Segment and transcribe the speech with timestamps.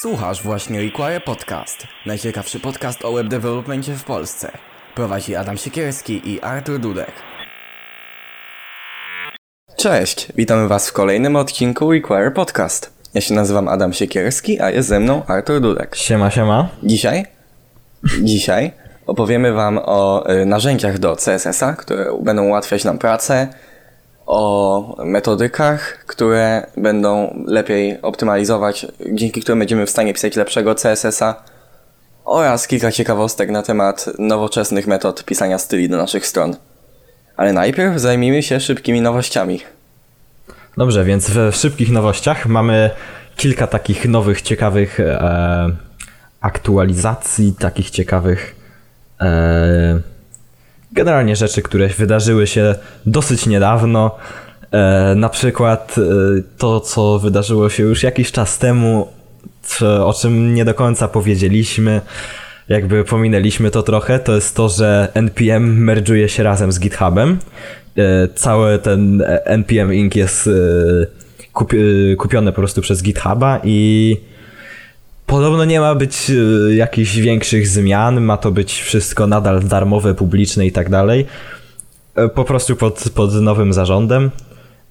[0.00, 4.52] Słuchasz właśnie Require Podcast, najciekawszy podcast o web developmentie w Polsce.
[4.94, 7.12] Prowadzi Adam Siekierski i Artur Dudek.
[9.76, 12.92] Cześć, witamy Was w kolejnym odcinku Require Podcast.
[13.14, 15.96] Ja się nazywam Adam Siekierski, a jest ze mną Artur Dudek.
[15.96, 16.68] Siema, siema.
[16.82, 17.26] Dzisiaj,
[18.22, 18.72] dzisiaj
[19.06, 23.48] opowiemy Wam o y, narzędziach do CSS-a, które będą ułatwiać nam pracę,
[24.26, 31.44] o metodykach, które będą lepiej optymalizować, dzięki którym będziemy w stanie pisać lepszego CSS-a
[32.24, 36.56] oraz kilka ciekawostek na temat nowoczesnych metod pisania styli do naszych stron.
[37.36, 39.60] Ale najpierw zajmijmy się szybkimi nowościami.
[40.76, 42.90] Dobrze, więc w szybkich nowościach mamy
[43.36, 45.68] kilka takich nowych, ciekawych e,
[46.40, 48.56] aktualizacji, takich ciekawych
[49.20, 50.00] e,
[50.96, 52.74] generalnie rzeczy, które wydarzyły się
[53.06, 54.16] dosyć niedawno.
[54.72, 56.02] E, na przykład e,
[56.58, 59.08] to, co wydarzyło się już jakiś czas temu,
[59.82, 62.00] o czym nie do końca powiedzieliśmy,
[62.68, 67.38] jakby pominęliśmy to trochę, to jest to, że NPM merge'uje się razem z GitHubem.
[67.98, 70.14] E, cały ten NPM Inc.
[70.14, 70.50] jest e,
[71.54, 74.16] kupi- e, kupiony po prostu przez GitHuba i
[75.26, 76.34] Podobno nie ma być e,
[76.74, 81.26] jakichś większych zmian, ma to być wszystko nadal darmowe, publiczne i tak dalej.
[82.14, 84.30] E, Po prostu pod, pod nowym zarządem,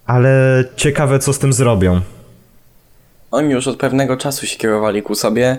[0.06, 2.02] ale ciekawe co z tym zrobią.
[3.32, 5.58] Oni już od pewnego czasu się kierowali ku sobie,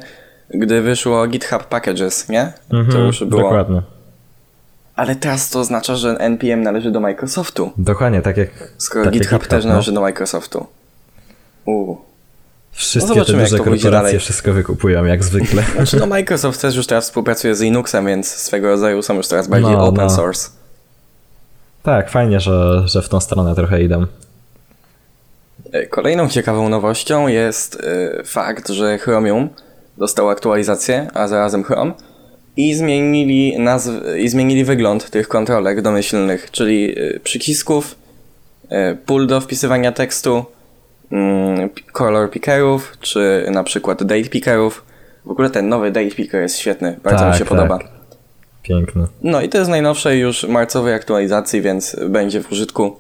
[0.55, 2.53] gdy wyszło GitHub Packages, nie?
[2.71, 3.43] to Mhm, już było.
[3.43, 3.83] Dokładnie.
[4.97, 7.71] Ale teraz to oznacza, że NPM należy do Microsoftu.
[7.79, 9.71] Dokładnie, tak jak, Skoro tak jak GitHub też no.
[9.71, 10.67] należy do Microsoftu.
[11.67, 12.06] Uuu.
[12.77, 15.63] Wszystkie No te duże korporacje wszystko wykupują, jak zwykle.
[15.77, 19.49] Znaczy no Microsoft też już teraz współpracuje z Linuxem, więc swego rodzaju są już teraz
[19.49, 20.11] bardziej No, open no.
[20.11, 20.49] source.
[21.83, 24.07] tak, fajnie, że, że w tą stronę trochę idą.
[25.73, 27.81] E, Kolejną ciekawą nowością jest
[28.21, 29.49] e, fakt, że Chromium
[29.99, 31.93] dostał aktualizację, a zarazem Chrome
[32.57, 37.95] i zmienili nazw- i zmienili wygląd tych kontrolek domyślnych, czyli e, przycisków,
[39.07, 40.45] pól do wpisywania tekstu,
[41.93, 44.85] color pickerów, czy na przykład date pickerów.
[45.25, 47.49] W ogóle ten nowy date picker jest świetny, bardzo mi Tak, się tak.
[47.49, 47.79] podoba.
[48.63, 49.07] Piękne.
[49.23, 52.97] No i to jest najnowszej już marcowej aktualizacji, więc będzie w użytku.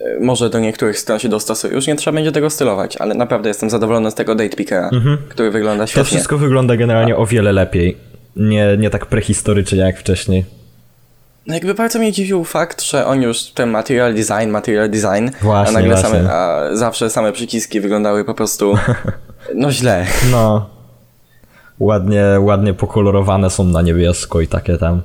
[0.00, 1.74] E, Może do niektórych stron się dostosuje.
[1.74, 4.90] Już nie trzeba będzie tego stylować, ale naprawdę jestem zadowolony z tego date pickera,
[5.28, 6.04] który wygląda To świetnie.
[6.04, 7.96] wszystko wygląda generalnie o wiele lepiej.
[8.36, 10.44] Nie, nie tak prehistorycznie jak wcześniej.
[11.46, 15.44] No jakby bardzo mnie dziwił fakt, że oni już ten material design, material design, a
[15.44, 16.10] Właśnie, nagle właśnie.
[16.10, 18.74] same, a zawsze same przyciski wyglądały po prostu
[19.54, 20.06] no źle.
[20.32, 20.66] No.
[21.80, 25.02] Ładnie, ładnie pokolorowane są na niebiesko i takie tam.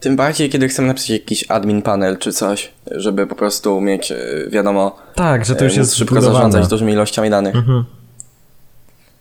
[0.00, 4.16] Tym bardziej, kiedy chcemy napisać jakiś admin panel czy coś, żeby po prostu mieć, e,
[4.50, 6.36] wiadomo, Tak, że to już e, móc jest szybko zbudowane.
[6.36, 6.52] Mhm.
[6.52, 7.54] zarządzać dużymi ilościami danych.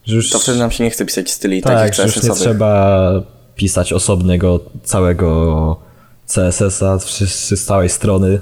[0.06, 2.30] Że już, To wtedy nam się nie chce pisać styli tak, takich że już nie
[2.30, 3.10] trzeba
[3.56, 5.87] pisać osobnego całego
[6.28, 7.20] CSS-a z
[7.54, 8.40] z całej strony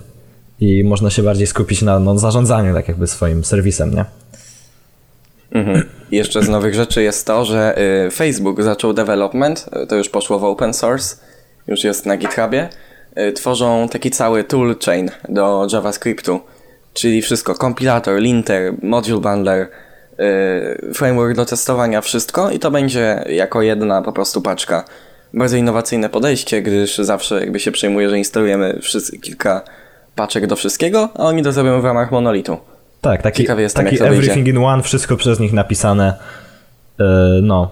[0.59, 4.05] i można się bardziej skupić na no, zarządzaniu tak jakby swoim serwisem, nie?
[5.51, 5.89] Mhm.
[6.11, 10.39] Jeszcze z nowych rzeczy jest to, że y, Facebook zaczął development, y, to już poszło
[10.39, 11.15] w open source,
[11.67, 12.69] już jest na GitHubie.
[13.17, 16.39] Y, Tworzą taki cały toolchain do JavaScriptu,
[16.93, 19.69] czyli wszystko, kompilator, linter, module bundler,
[20.93, 24.85] framework do testowania, wszystko i to będzie jako jedna po prostu paczka.
[25.35, 29.61] Bardzo innowacyjne podejście, gdyż zawsze jakby się przejmuje, że instalujemy wszyscy, kilka
[30.15, 32.57] paczek do wszystkiego, a oni to zrobią w ramach monolitu.
[33.01, 34.17] Tak, taki, Ciekawy jestem, taki to wyjdzie.
[34.17, 36.13] everything in one, wszystko przez nich napisane.
[36.99, 37.05] Yy,
[37.41, 37.71] no.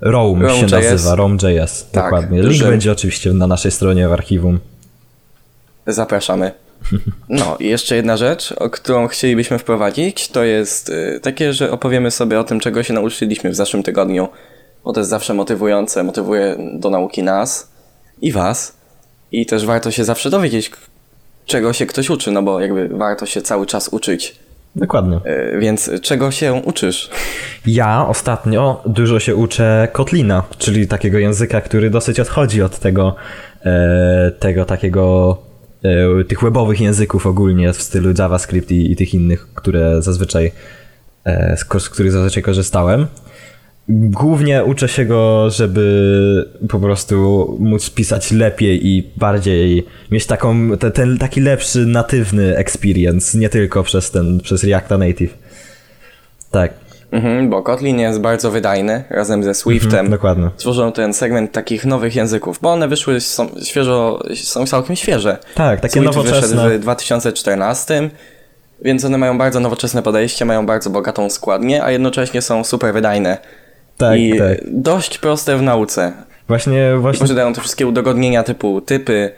[0.00, 0.72] Roam się Roam.js.
[0.72, 2.42] nazywa, Roam.js, Tak, dokładnie.
[2.42, 4.60] Link będzie oczywiście na naszej stronie w archiwum.
[5.86, 6.52] Zapraszamy.
[7.28, 12.10] No i jeszcze jedna rzecz, o którą chcielibyśmy wprowadzić, to jest y, takie, że opowiemy
[12.10, 14.28] sobie o tym, czego się nauczyliśmy w zeszłym tygodniu,
[14.84, 17.70] bo to jest zawsze motywujące, motywuje do nauki nas
[18.22, 18.76] i was
[19.32, 20.70] i też warto się zawsze dowiedzieć,
[21.46, 24.36] czego się ktoś uczy, no bo jakby warto się cały czas uczyć.
[24.76, 25.20] Dokładnie.
[25.54, 27.10] Y, Więc czego się uczysz?
[27.66, 33.14] Ja ostatnio dużo się uczę Kotlina, czyli takiego języka, który dosyć odchodzi od tego,
[33.64, 35.38] e, tego takiego,
[36.20, 40.52] e, tych webowych języków ogólnie w stylu JavaScript i, i tych innych, które zazwyczaj,
[41.24, 43.06] e, z których zazwyczaj korzystałem.
[43.88, 50.90] Głównie uczę się go, żeby po prostu móc pisać lepiej i bardziej mieć taką, te,
[50.90, 55.34] ten taki lepszy natywny experience, nie tylko przez ten, przez Reacta Native.
[56.50, 56.72] Tak,
[57.12, 59.90] Mhm, bo Kotlin jest bardzo wydajny, razem ze Swiftem.
[59.90, 60.50] Mhm, dokładnie.
[60.56, 65.38] Tworzą ten segment takich nowych języków, bo one wyszły, są świeżo, są całkiem świeże.
[65.54, 66.56] Tak, takie Swift nowoczesne.
[66.56, 68.10] wyszedł w 2014,
[68.84, 73.38] Więc one mają bardzo nowoczesne podejście, mają bardzo bogatą składnię, a jednocześnie są super wydajne.
[74.06, 74.58] Tak, I tak.
[74.66, 76.12] dość proste w nauce.
[76.48, 77.20] Właśnie, właśnie.
[77.20, 79.30] Posiadają te wszystkie udogodnienia typu typy,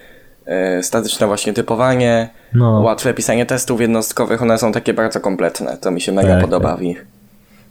[0.47, 2.81] e, statyczne właśnie typowanie, No.
[2.81, 5.77] łatwe pisanie testów jednostkowych, one są takie bardzo kompletne.
[5.81, 6.79] To mi się mega Tak, podoba tak.
[6.79, 7.07] w nich.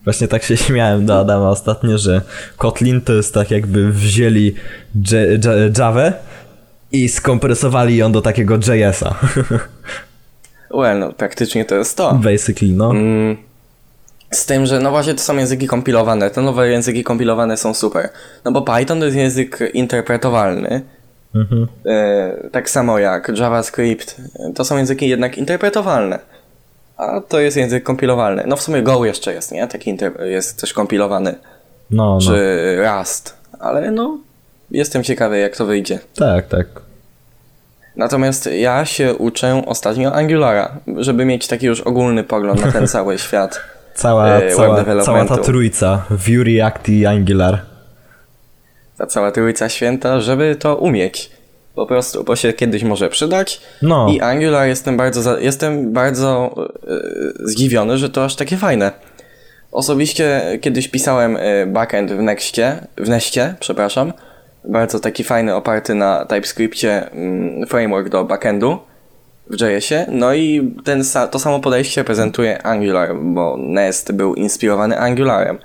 [0.04, 2.22] Właśnie tak się śmiałem do Adama ostatnio, że
[2.58, 4.56] Kotlin to jest tak jakby wzięli
[4.96, 6.14] J- J- Javę
[6.92, 9.16] i skompresowali ją do takiego JS-a.
[10.78, 12.14] Well, no praktycznie to jest to.
[12.14, 12.90] Basically, no.
[12.92, 13.38] Mm,
[14.34, 16.30] Z tym, że no właśnie to są języki kompilowane.
[16.30, 18.10] Te nowe języki kompilowane są super.
[18.46, 20.82] No bo Python to jest język interpretowalny.
[21.36, 21.68] Mhm.
[21.86, 24.22] E, tak samo jak JavaScript.
[24.56, 26.20] To są języki jednak interpretowalne.
[26.98, 28.44] A to jest język kompilowalny.
[28.48, 29.68] No w sumie Go jeszcze jest, nie?
[29.68, 31.36] Taki jest też kompilowany.
[31.92, 32.20] No, no.
[32.22, 33.38] Czy Rust.
[33.60, 34.18] Ale no,
[34.72, 36.00] jestem ciekawy jak to wyjdzie.
[36.16, 36.68] Tak, tak.
[37.96, 43.18] Natomiast ja się uczę ostatnio Angulara, żeby mieć taki już ogólny pogląd na ten cały
[43.20, 43.62] świat.
[43.94, 46.06] Cała, e, cała, cała ta trójca.
[46.10, 47.62] Vue, React i Angular.
[48.98, 51.32] ta cała trójca święta, żeby to umieć.
[51.76, 53.62] Po prostu, bo się kiedyś może przydać.
[53.82, 54.08] No.
[54.10, 58.92] I Angular jestem bardzo, za, jestem bardzo e, zdziwiony, że to aż takie fajne.
[59.72, 64.14] Osobiście kiedyś pisałem e, backend w Nextie, w Nestie, przepraszam.
[64.66, 68.80] Bardzo taki fajny, oparty na TypeScriptie mm, framework do backendu
[69.48, 70.06] w JS-ie.
[70.12, 75.58] No i ten, to samo podejście prezentuje Angular, bo Nest był inspirowany Angularem.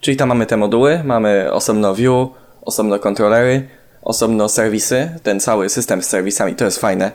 [0.00, 2.28] Czyli tam mamy te moduły, mamy osobno view,
[2.62, 3.68] osobno kontrolery,
[4.02, 7.12] osobno serwisy, ten cały system z serwisami, to jest fajne,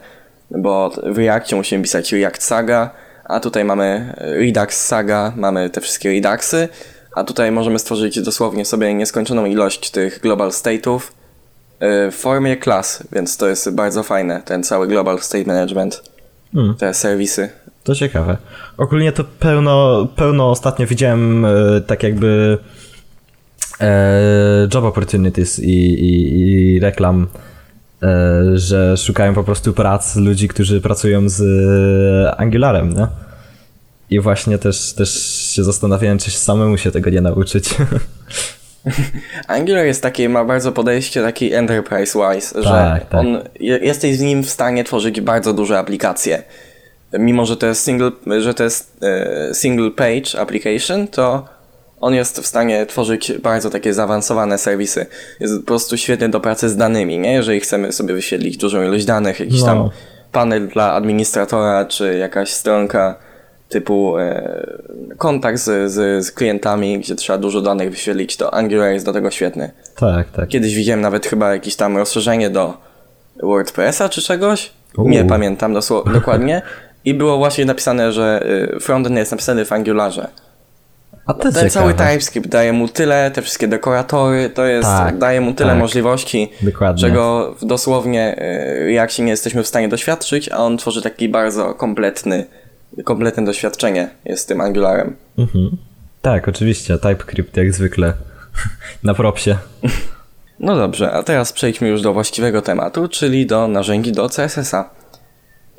[0.50, 2.90] bo w Reactie musimy pisać React Saga,
[3.24, 6.68] a tutaj mamy Redux Saga, mamy te wszystkie Reduxy,
[7.14, 11.00] a tutaj możemy stworzyć dosłownie sobie nieskończoną ilość tych global state'ów
[12.12, 16.02] formie klas, więc to jest bardzo fajne, ten cały global state management,
[16.54, 16.74] Hmm.
[16.74, 17.48] te serwisy.
[17.84, 18.36] To ciekawe.
[18.76, 21.50] Ogólnie to pełno, pełno ostatnio widziałem e,
[21.86, 22.58] tak jakby
[23.80, 26.38] e, job opportunities i, i,
[26.74, 27.26] i reklam,
[28.02, 33.06] e, że szukają po prostu prac ludzi, którzy pracują z e, Angularem, nie?
[34.10, 35.10] I właśnie też, też
[35.54, 37.70] się zastanawiałem, czy samemu się tego nie nauczyć.
[39.48, 43.20] Angular jest taki, ma bardzo podejście taki enterprise-wise, że Tak, tak.
[43.20, 46.42] on, je- jesteś z nim w stanie tworzyć bardzo duże aplikacje.
[47.18, 48.10] Mimo, że to jest single,
[48.40, 51.48] że to jest e, single page application, to
[52.00, 55.06] on jest w stanie tworzyć bardzo takie zaawansowane serwisy.
[55.40, 57.32] Jest po prostu świetny do pracy z danymi, nie?
[57.32, 59.66] Jeżeli chcemy sobie wyświetlić dużą ilość danych, jakiś No.
[59.66, 59.90] tam
[60.32, 63.14] panel dla administratora, czy jakaś stronka
[63.74, 64.66] typu e,
[65.18, 69.30] kontakt z, z, z klientami, gdzie trzeba dużo danych wyświetlić, to Angular jest do tego
[69.30, 69.70] świetny.
[69.96, 70.48] tak, tak.
[70.48, 72.74] Kiedyś widziałem nawet chyba jakieś tam rozszerzenie do
[73.42, 74.70] WordPressa czy czegoś.
[74.98, 75.08] Uuu.
[75.08, 75.74] Nie pamiętam
[76.14, 76.62] dokładnie.
[77.04, 80.28] I było właśnie napisane, że y, frontend jest napisany w Angularze.
[81.26, 85.40] A to Ten cały TypeScript daje mu tyle, te wszystkie dekoratory, to jest, Tak, daje
[85.40, 85.78] mu tyle tak.
[85.78, 87.00] możliwości, Dokładnie.
[87.00, 88.36] czego dosłownie
[88.86, 92.46] y, jak się nie jesteśmy w stanie doświadczyć, a on tworzy taki bardzo kompletny,
[93.04, 95.16] kompletne doświadczenie jest z tym Angularem.
[95.38, 95.76] Mhm.
[96.22, 96.98] Tak, oczywiście.
[96.98, 98.12] TypeScript jak zwykle.
[99.02, 99.56] Na propsie.
[100.60, 104.90] No dobrze, a teraz przejdźmy już do właściwego tematu, czyli do narzędzi do CSS-a.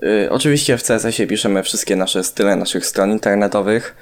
[0.01, 3.95] Yy, oczywiście w CSS-ie piszemy wszystkie nasze style naszych stron internetowych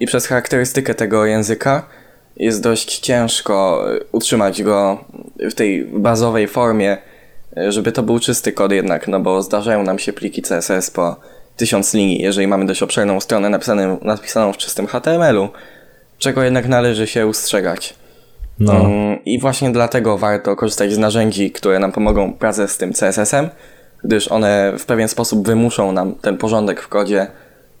[0.00, 1.86] i przez charakterystykę tego języka
[2.36, 5.04] jest dość ciężko y, utrzymać go
[5.38, 6.98] w tej bazowej formie,
[7.58, 11.16] y, żeby to był czysty kod jednak, no bo zdarzają nam się pliki CSS po
[11.58, 15.48] tysiąc linii, jeżeli mamy dość obszerną stronę napisaną, napisaną w czystym HTML-u,
[16.18, 17.94] czego jednak należy się ustrzegać.
[18.58, 18.72] No.
[18.72, 23.48] Mm, I właśnie dlatego warto korzystać z narzędzi, które nam pomogą pracę z tym CSS-em,
[24.04, 27.26] gdyż one w pewien sposób wymuszą nam ten porządek w kodzie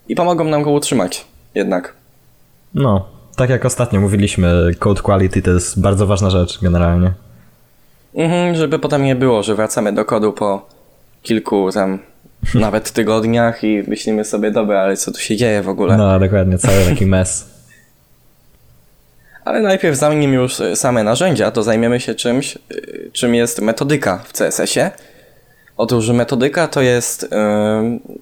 [0.08, 1.92] i pomogą nam go utrzymać jednak.
[2.74, 3.06] No.
[3.36, 7.12] Tak jak ostatnio mówiliśmy, code quality to jest bardzo ważna rzecz generalnie.
[8.14, 10.66] Mhm, żeby potem nie było, że wracamy do kodu po
[11.22, 11.98] kilku tam
[12.54, 15.96] nawet tygodniach i myślimy sobie, dobra, ale co tu się dzieje w ogóle?
[15.96, 17.44] No, dokładnie, cały taki mess.
[19.44, 24.18] Ale najpierw zanim już y, same narzędzia, to zajmiemy się czymś, y, czym jest metodyka
[24.18, 24.90] w CSS-ie.
[25.76, 27.28] Otóż metodyka to jest y,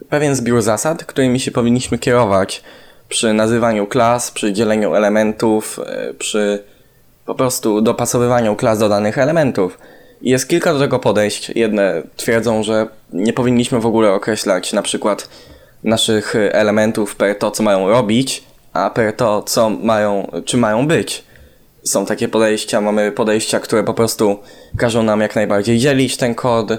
[0.08, 2.62] pewien zbiór zasad, którymi się powinniśmy kierować
[3.08, 6.64] przy nazywaniu klas, przy dzieleniu elementów, y, przy
[7.26, 9.78] po prostu dopasowywaniu klas do danych elementów.
[10.26, 11.50] Jest kilka do tego podejść.
[11.54, 15.28] Jedne twierdzą, że nie powinniśmy w ogóle określać na przykład
[15.84, 21.24] naszych elementów per to, co mają robić, a per to, co mają, czy mają być.
[21.84, 24.38] Są takie podejścia, mamy podejścia, które po prostu
[24.78, 26.70] każą nam jak najbardziej dzielić ten kod.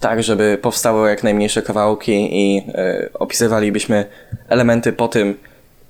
[0.00, 4.04] tak, żeby powstały jak najmniejsze kawałki i y, opisywalibyśmy
[4.48, 5.38] elementy po tym,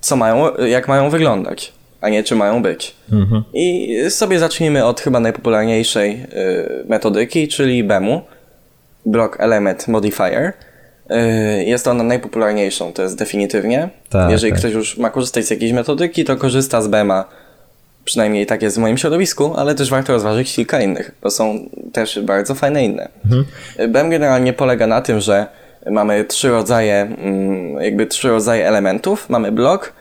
[0.01, 1.73] co mają, jak mają wyglądać,
[2.03, 2.95] a nie czy mają być.
[3.11, 3.43] Mhm.
[3.53, 8.21] I sobie zacznijmy od chyba najpopularniejszej y, metodyki, czyli BEMu,
[9.05, 10.53] Block Element Modifier.
[11.11, 13.89] Y, jest ona najpopularniejszą, to jest definitywnie.
[14.09, 14.59] Tak, Jeżeli tak.
[14.59, 17.25] ktoś już ma korzystać z jakiejś metodyki, to korzysta z BEMa.
[18.05, 22.19] Przynajmniej tak jest w moim środowisku, ale też warto rozważyć kilka innych, bo są też
[22.19, 23.09] bardzo fajne inne.
[23.87, 25.45] BEM generalnie polega na tym, że
[25.91, 29.29] mamy trzy rodzaje, mm, jakby trzy rodzaje elementów.
[29.29, 29.93] Mamy blok,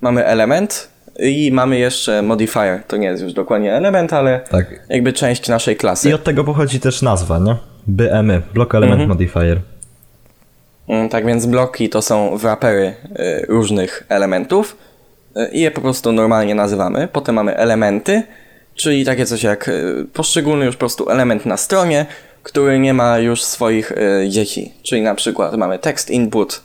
[0.00, 2.82] mamy element i mamy jeszcze modifier.
[2.88, 4.66] To nie jest już dokładnie element, ale Tak.
[4.88, 6.10] jakby część naszej klasy.
[6.10, 7.56] I od tego pochodzi też nazwa, nie?
[7.86, 9.60] BMY, Block Element Modifier.
[10.88, 14.76] Mm, Tak więc bloki to są wrapery y, różnych elementów
[15.36, 17.08] y, i je po prostu normalnie nazywamy.
[17.12, 18.22] Potem mamy elementy,
[18.74, 22.06] czyli takie coś jak y, poszczególny już po prostu element na stronie,
[22.42, 23.92] który nie ma już swoich
[24.28, 24.72] dzieci.
[24.82, 26.60] Czyli na przykład mamy text input,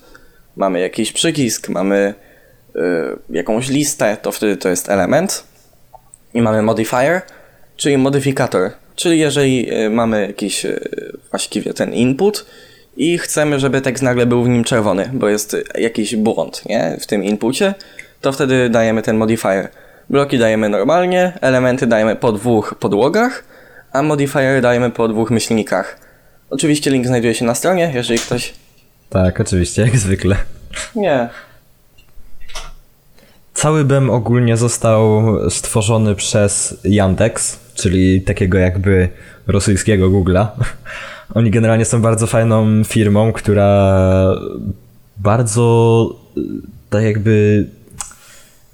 [0.56, 2.14] mamy jakiś przycisk, mamy
[3.30, 5.44] jakąś listę, to wtedy to jest element.
[6.34, 7.22] I mamy modifier,
[7.78, 8.72] czyli modyfikator.
[8.96, 12.46] Czyli jeżeli y, mamy jakiś y, właściwie ten input
[12.98, 16.98] i chcemy, żeby tekst nagle był w nim czerwony, bo jest y, jakiś błąd nie?
[17.02, 17.74] w tym inpucie,
[18.22, 19.70] to wtedy dajemy ten modifier.
[20.10, 23.44] Bloki dajemy normalnie, elementy dajemy po dwóch podłogach,
[23.94, 26.00] a modifier dajemy po dwóch myślnikach.
[26.50, 28.54] Oczywiście link znajduje się na stronie, jeżeli ktoś...
[29.10, 30.36] Tak, oczywiście, jak zwykle.
[30.96, 31.30] Nie.
[33.58, 39.10] Cały BEM ogólnie został stworzony przez Yandex, czyli takiego jakby
[39.48, 40.48] rosyjskiego Google'a.
[41.36, 44.36] Oni generalnie są bardzo fajną firmą, która
[45.18, 46.42] bardzo y,
[46.90, 47.66] tak jakby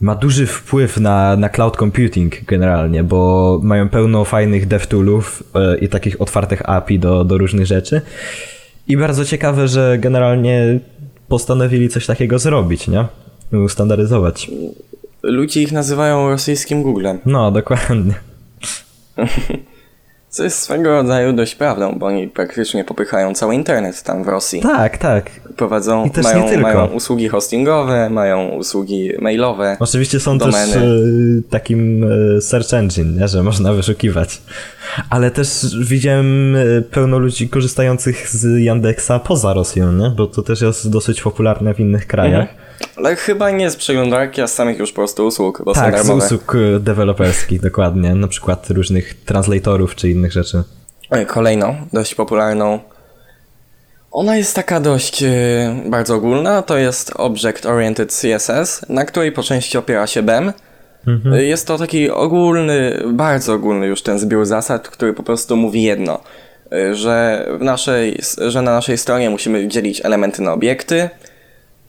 [0.02, 5.44] ma duży wpływ na, na cloud computing generalnie, bo mają pełno fajnych devtoolów
[5.76, 8.02] y, i takich otwartych API do, do różnych rzeczy.
[8.88, 10.80] I bardzo ciekawe, że generalnie
[11.28, 13.06] postanowili coś takiego zrobić, nie?
[13.54, 14.52] Ustandaryzować.
[15.24, 17.20] Ludzie ich nazywają rosyjskim Googlem.
[17.26, 18.14] No, dokładnie.
[20.34, 24.62] Co jest swego rodzaju dość prawdą, bo oni praktycznie popychają cały internet tam w Rosji.
[24.62, 25.32] Tak, tak.
[25.56, 26.64] Prowadzą, I też mają, nie tylko.
[26.64, 29.78] mają usługi hostingowe, mają usługi mailowe.
[29.80, 30.74] Oczywiście są Domeny.
[30.74, 30.86] też e,
[31.50, 32.04] takim
[32.38, 33.28] e, search engine, nie?
[33.28, 34.42] że można wyszukiwać.
[35.10, 40.10] Ale też widziałem e, pełno ludzi korzystających z Yandexa poza Rosją, nie?
[40.10, 42.63] bo to też jest dosyć popularne w innych krajach.
[42.96, 45.94] Ale chyba nie z przeglądarki, a z samych już po prostu usług, bo są Tak,
[45.94, 46.26] z darmowe.
[46.26, 48.16] usług e, deweloperskich, dokładnie.
[48.16, 50.64] Na przykład różnych translatorów czy innych rzeczy.
[51.28, 52.80] Kolejną, dość popularną.
[54.12, 55.30] Ona jest taka dość e,
[55.90, 60.54] bardzo ogólna, to jest Object Oriented CSS, na której po części opiera się BEM.
[61.34, 65.84] E, Jest to taki ogólny, bardzo ogólny już ten zbiór zasad, który po prostu mówi
[65.84, 66.20] jedno,
[66.94, 71.10] że, w naszej, że na naszej stronie musimy dzielić elementy na obiekty,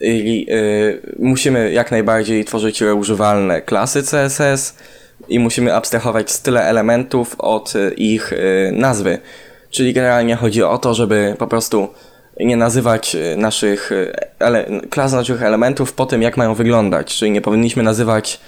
[0.04, 4.76] i y, musimy jak najbardziej tworzyć reużywalne klasy CSS
[5.28, 9.18] i musimy abstrahować style elementów od y, ich y, nazwy.
[9.70, 11.88] Czyli generalnie chodzi o to, żeby po prostu
[12.40, 14.12] nie nazywać y, naszych y,
[14.90, 17.16] klas naszych elementów po tym, jak mają wyglądać.
[17.16, 18.40] Czyli nie powinniśmy nazywać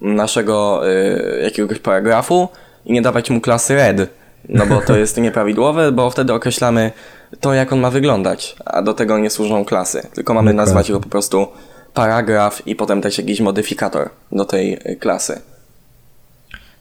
[0.00, 2.48] naszego y, jakiegoś paragrafu
[2.86, 4.08] i nie dawać mu klasy red,
[4.48, 6.92] no bo to jest nieprawidłowe, bo wtedy określamy
[7.40, 10.02] to, jak on ma wyglądać, a do tego nie służą klasy.
[10.14, 10.66] Tylko mamy Dokładnie.
[10.66, 11.46] nazwać go po prostu
[11.94, 15.40] paragraf i potem dać jakiś modyfikator do tej y, klasy.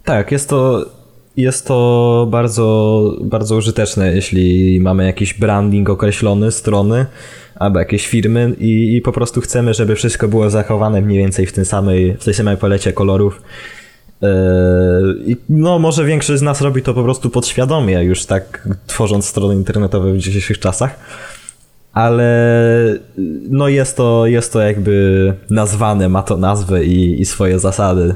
[0.05, 0.85] Tak, jest to,
[1.37, 7.05] jest to bardzo, bardzo użyteczne, jeśli mamy jakiś branding określony strony
[7.55, 11.53] albo jakieś firmy i, i po prostu chcemy, żeby wszystko było zachowane mniej więcej w,
[11.53, 13.41] tym samej, w tej samej palecie kolorów.
[14.21, 19.55] Yy, no, może większość z nas robi to po prostu podświadomie, już tak tworząc strony
[19.55, 20.99] internetowe w dzisiejszych czasach.
[21.93, 22.99] Ale
[23.49, 28.15] no jest to, jest to jakby nazwane, ma to nazwę i, i swoje zasady.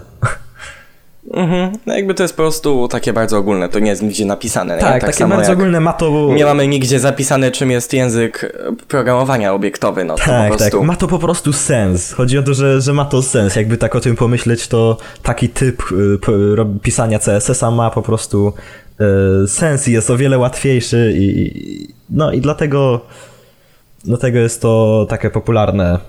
[1.31, 1.71] Mhm.
[1.85, 4.75] No jakby to jest po prostu takie bardzo ogólne, to nie jest nigdzie napisane.
[4.75, 4.81] nie?
[4.81, 6.29] Tak, takie bardzo ogólne ma to.
[6.35, 10.77] Nie mamy nigdzie zapisane, czym jest język e, programowania obiektowy, no to po Tak, prostu...
[10.77, 10.87] tak.
[10.87, 12.11] Ma to po prostu sens.
[12.13, 13.55] Chodzi o to, że, że ma to sens.
[13.55, 15.83] Jakby tak o tym pomyśleć, to taki typ
[16.55, 18.53] rob- pisania CSS-a ma po prostu
[19.43, 23.01] y, sens i jest o wiele łatwiejszy i no i dlatego
[24.05, 25.99] dlatego jest to takie popularne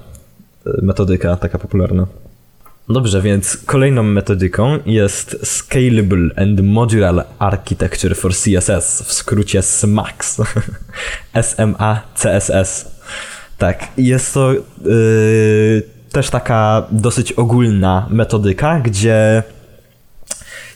[0.83, 2.07] metodyka, taka popularna.
[2.89, 10.41] Dobrze, więc kolejną metodyką jest Scalable and Modular Architecture for CSS, w skrócie SMACS.
[11.33, 13.01] S-M-A-C-S-S.
[13.59, 14.63] Tak, jest to yy,
[16.13, 19.43] też taka dosyć ogólna metodyka, gdzie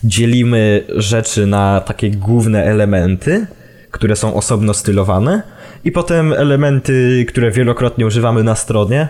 [0.03, 3.47] dzielimy rzeczy na takie główne elementy,
[3.91, 5.43] które są osobno stylowane
[5.83, 9.07] i potem elementy, które wielokrotnie używamy na stronie,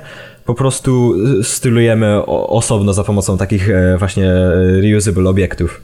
[0.49, 4.31] po prostu stylujemy osobno za pomocą takich e, właśnie
[4.81, 5.81] reusable obiektów.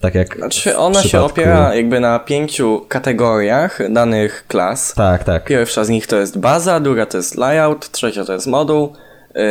[0.00, 1.08] Tak jak znaczy ona przypadku...
[1.08, 4.94] się opiera jakby na pięciu kategoriach danych klas.
[4.94, 5.44] Tak, tak.
[5.44, 8.92] Pierwsza z nich to jest baza, druga to jest layout, trzecia to jest moduł,
[9.34, 9.42] yy,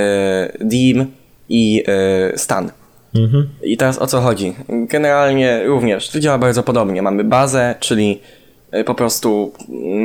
[0.67, 1.05] dim
[1.49, 2.71] i yy, stan.
[3.15, 3.49] Mhm.
[3.63, 4.55] I teraz o co chodzi?
[4.69, 7.01] Generalnie również to działa bardzo podobnie.
[7.01, 8.21] Mamy bazę, czyli
[8.85, 9.53] po prostu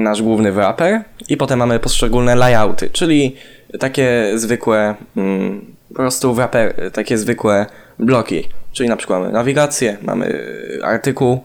[0.03, 3.37] nasz główny wrapper i potem mamy poszczególne layouty, czyli
[3.79, 7.67] takie zwykłe mm, po prostu wrapper, takie zwykłe
[7.99, 10.45] bloki, czyli na przykład mamy nawigację, mamy
[10.83, 11.41] artykuł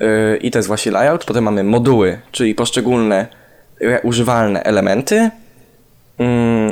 [0.00, 3.26] yy, i to jest właśnie layout, potem mamy moduły, czyli poszczególne
[4.02, 5.30] używalne elementy
[6.18, 6.26] yy,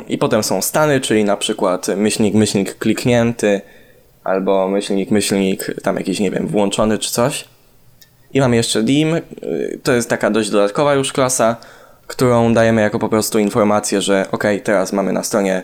[0.07, 3.61] i potem są stany, czyli na przykład myślnik, myślnik kliknięty,
[4.23, 7.45] albo myślnik, myślnik tam jakiś, nie wiem, włączony czy coś.
[8.33, 11.55] I mamy jeszcze dim, y, to jest taka dość dodatkowa już klasa,
[12.09, 15.63] którą dajemy jako po prostu informację, że ok, teraz mamy na stronie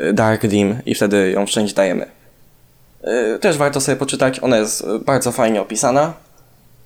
[0.00, 2.06] y, dark dim i wtedy ją wszędzie dajemy.
[3.34, 6.12] Y, też warto sobie poczytać, ona jest bardzo fajnie opisana.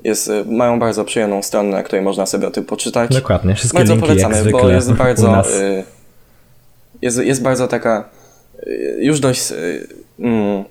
[0.04, 3.10] Jest, mają bardzo przyjemną stronę, na której można sobie o tym poczytać.
[3.10, 5.42] Dokładnie, wszystkie bardzo linki polecamy, bo jest bardzo
[7.02, 8.04] jest, jest bardzo taka
[8.98, 9.52] już dość
[10.18, 10.64] mm,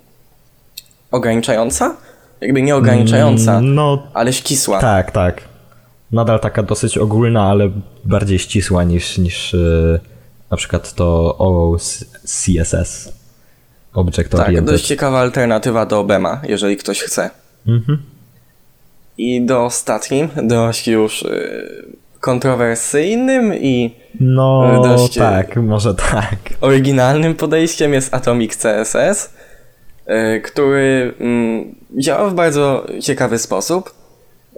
[1.12, 1.96] ograniczająca?
[2.41, 4.79] Jakby nie ograniczająca, mm, no, ale ścisła.
[4.79, 5.41] Tak, tak.
[6.12, 7.70] Nadal taka dosyć ogólna, ale
[8.06, 10.00] bardziej ścisła niż, niż yy,
[10.52, 11.38] na przykład to
[12.24, 13.14] CSS.
[13.94, 14.76] Object tak, Oriented.
[14.76, 17.30] Dość ciekawa alternatywa do Bema, jeżeli ktoś chce.
[17.68, 17.98] Mhm.
[19.18, 26.38] I do ostatnim, dość już yy, kontrowersyjnym i no, dość tak, może tak.
[26.62, 29.30] Oryginalnym podejściem jest Atomic CSS
[30.08, 33.94] E, który mm, działa w bardzo ciekawy sposób,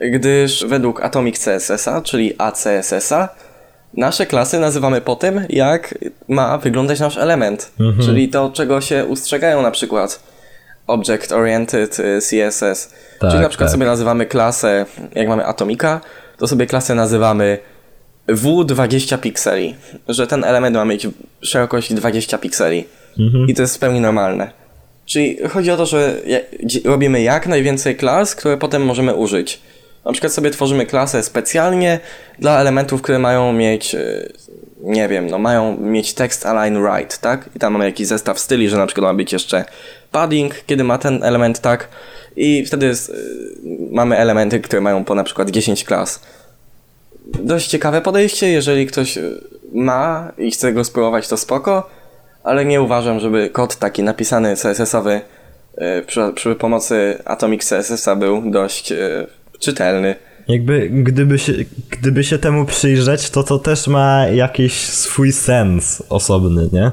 [0.02, 3.30] gdyż według Atomic CSS-a, czyli ACSS-a,
[3.94, 5.96] nasze klasy nazywamy po tym, jak
[6.28, 8.06] ma wyglądać nasz element, mhm.
[8.06, 10.24] czyli to, czego się ustrzegają na przykład
[10.88, 12.94] Object Oriented y, CSS.
[13.20, 13.72] Tak, czyli na przykład tak.
[13.72, 14.86] sobie nazywamy klasę,
[15.16, 16.02] jak mamy Atomika,
[16.38, 17.58] to sobie klasę nazywamy
[18.28, 19.76] W20 pikseli,
[20.08, 21.08] że ten element ma mieć
[21.42, 22.86] szerokość 20 pikseli.
[23.20, 23.48] Mhm.
[23.48, 24.52] I to jest w pełni normalne.
[25.06, 26.16] Czyli chodzi o to, że
[26.86, 29.62] robimy jak najwięcej klas, które potem możemy użyć.
[30.06, 32.00] Na przykład sobie tworzymy klasę specjalnie
[32.40, 34.30] dla elementów, które mają mieć, e,
[34.82, 37.50] nie wiem, no mają mieć text align right, tak?
[37.56, 39.66] I tam mamy jakiś zestaw styli, że na przykład ma być jeszcze
[40.12, 41.88] padding, kiedy ma ten element tak.
[42.36, 43.14] I wtedy jest, e,
[43.92, 46.22] mamy elementy, które mają po na przykład 10 klas.
[47.26, 49.22] Dość ciekawe podejście, jeżeli ktoś e,
[49.74, 52.00] ma i chce go spróbować, to spoko
[52.44, 55.22] ale nie uważam, żeby kod taki napisany CSS-owy
[56.08, 58.94] przy, przy pomocy Atomic CSS-a był dość
[59.60, 60.16] czytelny.
[60.48, 61.54] Jakby gdyby się,
[61.90, 66.92] gdyby się temu przyjrzeć, to to też ma jakiś swój sens osobny, nie?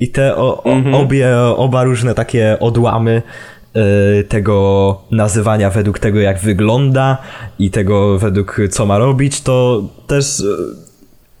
[0.00, 0.94] I te o, o, mhm.
[0.94, 3.22] obie, oba różne takie odłamy
[4.20, 7.18] y, tego nazywania według tego, jak wygląda
[7.58, 10.42] i tego według co ma robić, to też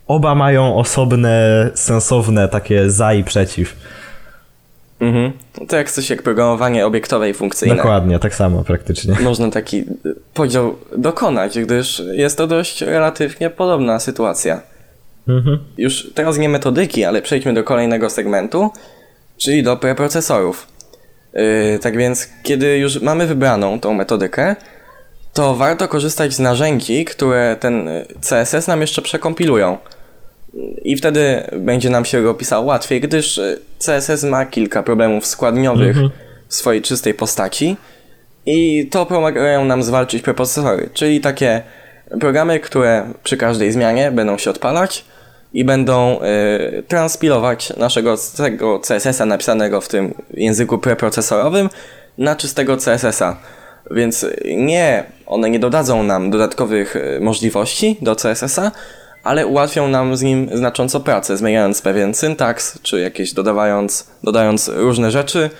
[0.06, 3.76] oba mają osobne, sensowne takie za i przeciw.
[5.00, 5.32] Mhm.
[5.68, 7.76] To jak coś jak programowanie obiektowe i funkcyjne.
[7.76, 9.16] Dokładnie, tak samo praktycznie.
[9.20, 9.84] Można taki
[10.34, 14.60] podział dokonać, gdyż jest to dość relatywnie podobna sytuacja.
[15.28, 15.58] Mhm.
[15.78, 18.70] Już teraz nie metodyki, ale przejdźmy do kolejnego segmentu,
[19.36, 20.66] czyli do preprocesorów.
[21.34, 24.56] Yy, tak więc, kiedy już mamy wybraną tą metodykę,
[25.32, 27.88] to warto korzystać z narzędzi, które ten
[28.20, 29.78] CSS nam jeszcze przekompilują.
[30.82, 33.40] I wtedy będzie nam się go pisał łatwiej, gdyż
[33.78, 36.10] CSS ma kilka problemów składniowych mhm.
[36.48, 37.76] w swojej czystej postaci
[38.46, 41.62] i to pomagają nam zwalczyć preprocesory, czyli takie
[42.20, 45.04] programy, które przy każdej zmianie będą się odpalać
[45.52, 51.70] i będą y, transpilować naszego tego CSS-a napisanego w tym języku preprocesorowym
[52.18, 53.36] na czystego CSS-a.
[53.90, 58.72] Więc nie, one nie dodadzą nam dodatkowych y, możliwości do CSS-a,
[59.24, 65.10] ale ułatwią nam z nim znacząco pracę, zmieniając pewien syntaks, czy jakieś dodawając, dodając różne
[65.10, 65.50] rzeczy,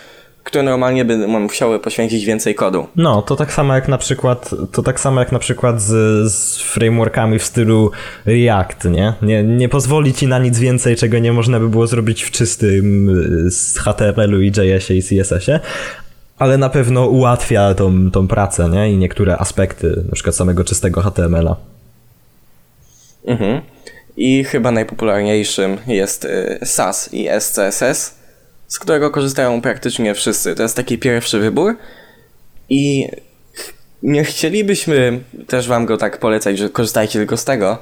[0.45, 2.87] które normalnie by musiały poświęcić więcej kodu.
[2.97, 5.93] No, to tak samo jak na przykład, to tak samo jak na przykład z,
[6.33, 7.91] z frameworkami w stylu
[8.27, 9.13] React, nie?
[9.23, 9.43] nie?
[9.43, 13.11] Nie pozwoli ci na nic więcej, czego nie można by było zrobić w czystym
[13.51, 15.61] z HTML-u i JS-ie i CSS-ie,
[16.39, 18.93] ale na pewno ułatwia tą, tą pracę, nie?
[18.93, 21.74] I niektóre aspekty, na przykład samego czystego HTML-a.
[23.25, 23.61] Mhm.
[24.17, 28.15] I chyba najpopularniejszym jest y, SAS i SCSS,
[28.69, 30.55] z którego korzystają praktycznie wszyscy.
[30.55, 31.77] To jest taki pierwszy wybór
[32.69, 33.09] i
[34.03, 37.79] nie chcielibyśmy też wam go tak polecać, że korzystajcie tylko z tego,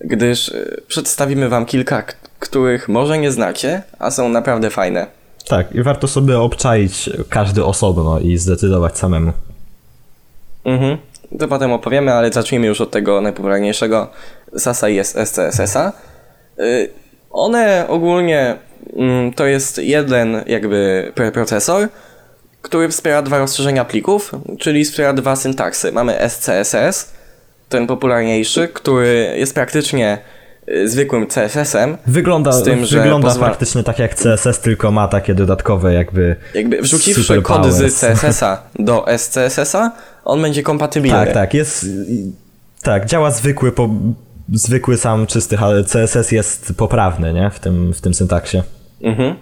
[0.00, 2.02] gdyż y, przedstawimy wam kilka,
[2.38, 5.06] których może nie znacie, a są naprawdę fajne.
[5.48, 9.32] Tak, i warto sobie obczaić każdy osobno i zdecydować samemu.
[10.64, 10.98] Mhm.
[11.38, 14.10] To potem opowiemy, ale zacznijmy już od tego najpopularniejszego
[14.58, 15.92] SASA i SCSS-a.
[16.60, 16.90] Y,
[17.30, 18.56] One ogólnie
[18.96, 21.88] mm, to jest jeden jakby preprocesor,
[22.62, 25.92] który wspiera dwa rozszerzenia plików, czyli wspiera dwa syntaksy.
[25.92, 27.12] Mamy SCSS,
[27.68, 30.18] ten popularniejszy, który jest praktycznie
[30.68, 31.96] y, zwykłym CSS-em.
[32.06, 36.36] Wygląda, Z tym, że wygląda pozwala- praktycznie tak jak CSS, tylko ma takie dodatkowe jakby...
[36.54, 39.92] Jakby wrzuciwszy kod z CSS-a do SCSS-a,
[40.24, 41.18] on będzie kompatybilny.
[41.18, 41.86] Tak, tak, jest...
[42.82, 43.88] Tak, działa zwykły, po,
[44.52, 45.56] zwykły sam czysty,
[45.92, 47.50] CSS jest poprawny, nie?
[47.50, 48.62] W tym, w tym syntaksie.
[49.02, 49.34] Mhm.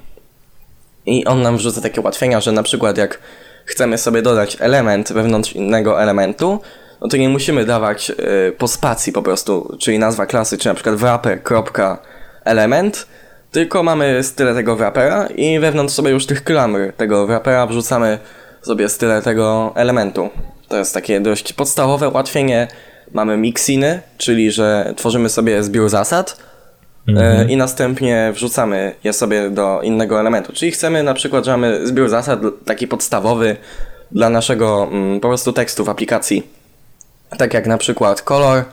[1.07, 3.19] I on nam wrzuca takie ułatwienia, że na przykład jak
[3.65, 6.61] chcemy sobie dodać element wewnątrz innego elementu,
[7.01, 8.15] no to nie musimy dawać y,
[8.59, 13.07] po spacji po prostu, czyli nazwa klasy, czy na przykład wrapper.element,
[13.51, 18.19] tylko mamy style tego wrappera i wewnątrz sobie już tych klamr tego wrappera wrzucamy
[18.63, 20.31] sobie style tego elementu.
[20.69, 22.69] To jest takie dość podstawowe ułatwienie.
[23.13, 26.49] Mamy mixiny, czyli że tworzymy sobie zbiór zasad,
[27.17, 30.53] E, i następnie wrzucamy je sobie do innego elementu.
[30.53, 33.57] Czyli chcemy na przykład, że mamy zbiór zasad taki podstawowy
[34.13, 36.47] dla naszego mm, po prostu tekstu w aplikacji.
[37.39, 38.65] Tak jak na przykład kolor,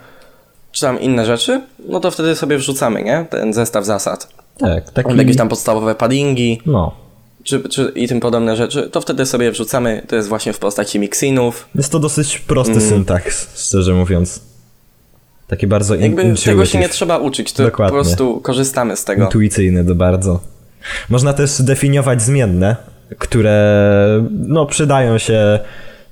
[0.71, 3.25] czy tam inne rzeczy, no to wtedy sobie wrzucamy, nie?
[3.29, 4.27] Ten zestaw zasad.
[4.57, 5.17] Tak, taki...
[5.17, 7.04] Jakieś tam podstawowe paddingi, No.
[7.45, 10.99] Czy, czy i tym podobne rzeczy, to wtedy sobie wrzucamy, to jest właśnie w postaci
[10.99, 11.69] mixinów.
[11.75, 12.89] Jest to dosyć prosty Mm.
[12.89, 14.39] syntaks, szczerze mówiąc.
[15.47, 16.81] Taki bardzo Jakby tego się intuitive.
[16.81, 17.97] nie trzeba uczyć, to Dokładnie.
[17.99, 19.23] po prostu korzystamy z tego.
[19.25, 20.39] Intuicyjny to bardzo.
[21.09, 22.75] Można też definiować zmienne,
[23.17, 25.59] które no, przydają się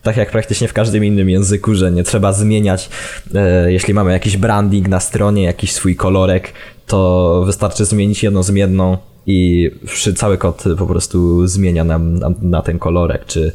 [0.04, 2.90] tak jak praktycznie w każdym innym języku, że nie trzeba zmieniać.
[3.36, 6.52] E, jeśli mamy jakiś branding na stronie, jakiś swój kolorek,
[6.88, 9.72] to wystarczy zmienić jedną zmienną i
[10.16, 13.52] cały kod po prostu zmienia nam na, na ten kolorek, czy,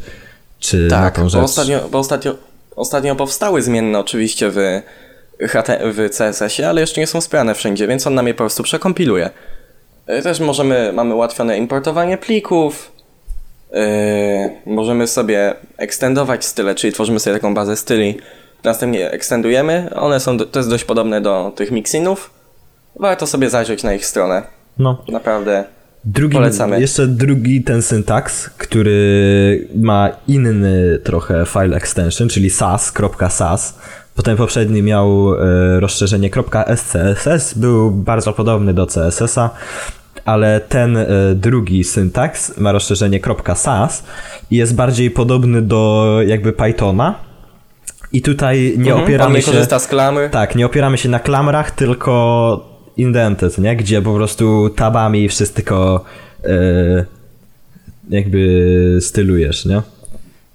[0.58, 1.42] czy na Tak, tą bo rzecz.
[1.42, 2.34] ostatnio, bo ostatnio,
[2.76, 4.56] ostatnio powstały zmienne oczywiście w,
[5.40, 8.62] HT, w CSS-ie, ale jeszcze nie są wspierane wszędzie, więc on nam je po prostu
[8.62, 9.30] przekompiluje.
[10.18, 12.92] Y, Też możemy, mamy ułatwione importowanie plików,
[13.72, 13.78] yy,
[14.66, 18.18] możemy sobie ekstendować style, czyli tworzymy sobie taką bazę styli,
[18.64, 22.30] następnie je ekstendujemy, one są, to jest dość podobne do tych mixinów,
[22.96, 24.42] warto sobie zajrzeć na ich stronę,
[24.78, 25.02] No.
[25.12, 25.64] naprawdę.
[26.04, 26.80] Drugi, Polecamy.
[26.80, 33.78] Jeszcze drugi ten syntaks, który ma inny trochę file extension, czyli sas.sas.
[34.16, 36.30] Potem poprzedni miał e, rozszerzenie
[36.66, 39.50] .scss, był bardzo podobny do CSS-a,
[40.24, 43.20] ale ten e, drugi syntaks ma rozszerzenie
[43.54, 44.04] .sas
[44.50, 47.14] i jest bardziej podobny do jakby Pythona.
[48.12, 49.52] I tutaj nie Mhm, opieramy się...
[49.52, 50.30] korzysta z klamry.
[50.30, 52.67] Tak, nie opieramy się na klamrach, tylko
[52.98, 53.76] indented, nie?
[53.76, 56.04] Gdzie po prostu tabami wszyscy tylko
[56.44, 57.04] e,
[58.10, 59.82] jakby stylujesz, nie?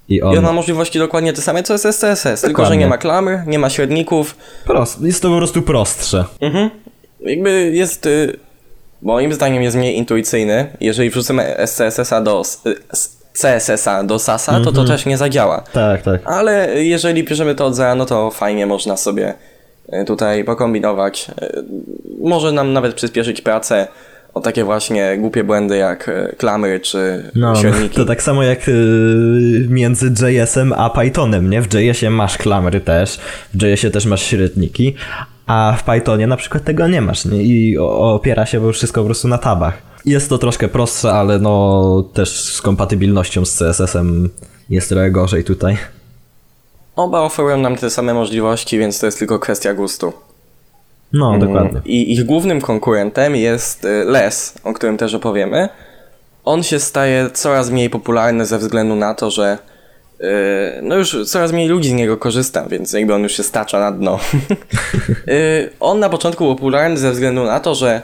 [0.09, 2.77] I on, I on ma możliwości dokładnie te same co jest SCSS, tylko że Dokładnie.
[2.77, 6.25] nie ma klamr, nie ma średników, prost, jest to po prostu prostsze.
[6.41, 6.69] Mhm.
[7.21, 8.05] Jakby jest.
[8.05, 8.37] Y,
[9.01, 10.67] moim zdaniem jest mniej intuicyjny.
[10.79, 12.43] Jeżeli wrzucimy SCSS-a do.
[12.65, 12.75] y,
[13.33, 15.63] CSS-a do SASa, to to też nie zadziała.
[15.73, 16.21] Tak, tak.
[16.25, 19.33] Ale jeżeli bierzemy to od zera, no to fajnie można sobie
[20.07, 21.31] tutaj pokombinować.
[21.43, 21.63] Y,
[22.21, 23.87] Może nam nawet przyspieszyć pracę
[24.33, 27.95] o takie właśnie głupie błędy jak y, klamry czy No, średniki.
[27.95, 28.59] to tak samo jak
[29.69, 31.61] między JS-em a Pythonem, nie?
[31.61, 33.19] W JS-ie masz klamry też,
[33.53, 34.95] w JS-ie też masz średniki,
[35.45, 37.43] a w Pythonie na przykład tego nie masz, nie?
[37.43, 39.77] I opiera się wszystko po prostu na tabach.
[40.05, 44.29] Jest to troszkę prostsze, ale no też z kompatybilnością z CSS-em
[44.69, 45.77] jest trochę gorzej tutaj.
[46.95, 50.13] Oba oferują nam te same możliwości, więc to jest tylko kwestia gustu.
[51.13, 51.81] No, dokładnie.
[51.85, 55.69] I ich głównym konkurentem jest y, Les, o którym też opowiemy.
[56.45, 59.57] On się staje coraz mniej popularny ze względu na to, że
[60.21, 60.23] y,
[60.81, 63.91] no już coraz mniej ludzi z niego korzysta, więc jakby on już się stacza na
[63.91, 64.19] dno.
[65.27, 68.01] Y, on na początku był popularny ze względu na to, że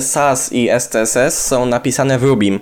[0.00, 2.60] SAS i STSS są napisane w Rubim,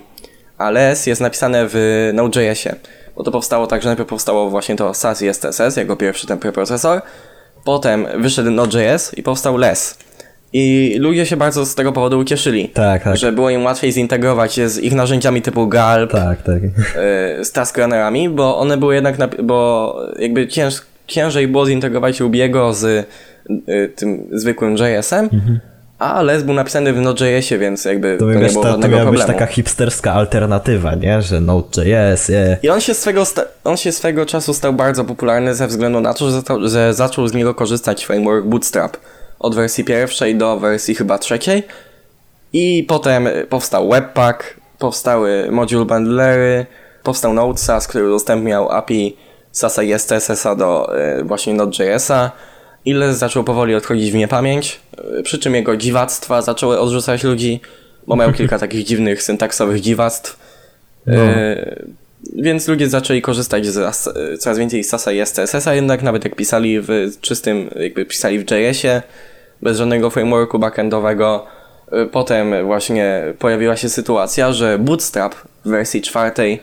[0.57, 2.75] a Les jest napisane w Node.jsie.
[3.17, 6.37] Bo to powstało tak, że najpierw powstało właśnie to SAS i STSS jako pierwszy ten
[6.37, 7.01] preprocesor,
[7.65, 9.97] potem wyszedł Node.js i powstał Les.
[10.53, 13.17] I ludzie się bardzo z tego powodu ucieszyli, Tak, tak.
[13.17, 16.63] że było im łatwiej zintegrować je z ich narzędziami typu Galp, Tak, tak.
[16.63, 22.73] y, z taskrunnerami, bo one były jednak, na, bo jakby cięż, ciężej było zintegrować Rubiego
[22.73, 22.83] z
[23.69, 28.49] y, tym zwykłym JS-em, A Les był napisany w Node.jsie, więc jakby To, to, nie
[28.49, 29.39] było to, to miała być problemu.
[29.39, 31.21] taka hipsterska alternatywa, nie?
[31.21, 32.63] Że Node.js, yeah.
[32.63, 33.23] I on się, swego
[33.63, 37.27] on się swego czasu stał bardzo popularny ze względu na to, że, zata- że zaczął
[37.27, 38.97] z niego korzystać framework Bootstrap.
[39.39, 41.63] Od wersji pierwszej do wersji chyba trzeciej.
[42.53, 44.43] I potem powstał Webpack,
[44.79, 46.65] powstały module bundlery,
[47.03, 49.17] powstał Node.js, który udostępniał API
[49.51, 52.31] Sasa i STSS-a do e, właśnie Node.jsa.
[52.85, 54.79] Ile zaczął powoli odchodzić w niepamięć,
[55.19, 57.59] e, przy czym jego dziwactwa zaczęły odrzucać ludzi,
[58.07, 60.39] bo miał kilka takich dziwnych syntaksowych dziwactw.
[61.07, 61.85] E,
[62.35, 66.35] więc ludzie zaczęli korzystać z as- coraz więcej z Sasa i STSS-a, jednak nawet jak
[66.35, 69.01] pisali w czystym, jakby pisali w JS-ie,
[69.61, 71.45] bez żadnego frameworku backendowego.
[71.93, 76.59] Y, Potem właśnie pojawiła się sytuacja, że Bootstrap w wersji czwartej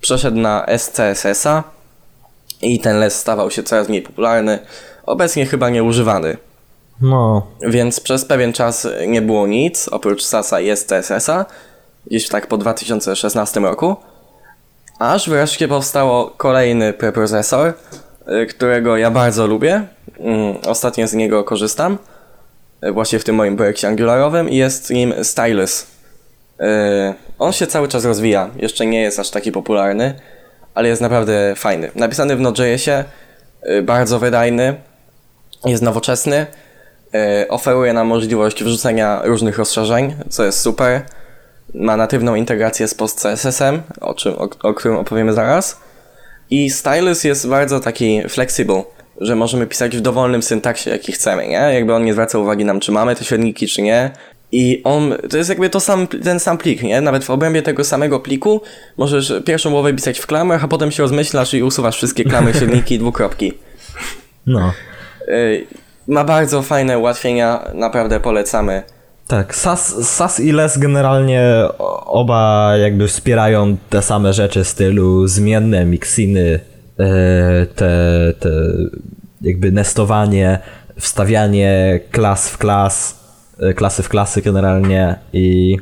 [0.00, 1.64] przeszedł na SCSS-a
[2.62, 4.58] i ten les stawał się coraz mniej popularny,
[5.10, 6.36] obecnie chyba nieużywany.
[7.00, 11.46] No, Więc przez pewien czas nie było nic oprócz Sasa i STSS-a,
[12.06, 13.96] gdzieś tak po 2016 roku.
[14.98, 17.72] Aż wreszcie powstało kolejny preprocesor,
[18.42, 19.82] y, którego ja bardzo lubię.
[20.18, 21.98] Mm, Ostatnio z niego korzystam,
[22.84, 25.86] y, właśnie w tym moim projekcie angularowym i jest nim Stylus.
[26.60, 26.64] Y,
[27.38, 30.14] On się cały czas rozwija, jeszcze nie jest aż taki popularny,
[30.74, 31.90] ale jest naprawdę fajny.
[31.94, 33.04] Napisany w Node.jsie,
[33.82, 34.74] bardzo wydajny,
[35.64, 36.46] jest nowoczesny,
[37.14, 41.02] y, oferuje nam możliwość wrzucenia różnych rozszerzeń, co jest super.
[41.74, 45.80] Ma natywną integrację z PostCSS-em, o, czym, o, o którym opowiemy zaraz.
[46.50, 48.82] I Stylus jest bardzo taki flexible,
[49.20, 51.70] że możemy pisać w dowolnym syntaksie, jaki chcemy, nie?
[51.74, 54.10] Jakby on nie zwraca uwagi nam, czy mamy te średniki, czy nie.
[54.52, 57.00] I on, to jest jakby to sam, ten sam plik, nie?
[57.00, 58.60] Nawet w obrębie tego samego pliku
[58.96, 62.94] możesz pierwszą połowę pisać w klamrach, a potem się rozmyślasz i usuwasz wszystkie klamy, średniki
[62.94, 63.52] i dwukropki.
[64.46, 64.72] no.
[65.30, 65.66] Y,
[66.10, 68.82] Ma bardzo fajne ułatwienia, naprawdę polecamy.
[69.26, 71.42] Tak, SAS, SAS i LES generalnie
[72.06, 76.60] oba jakby wspierają te same rzeczy stylu zmienne, mixiny,
[76.98, 77.90] e, te,
[78.40, 78.50] te
[79.40, 80.58] jakby nestowanie,
[80.98, 83.20] wstawianie klas w klas,
[83.60, 85.76] e, klasy w klasy generalnie i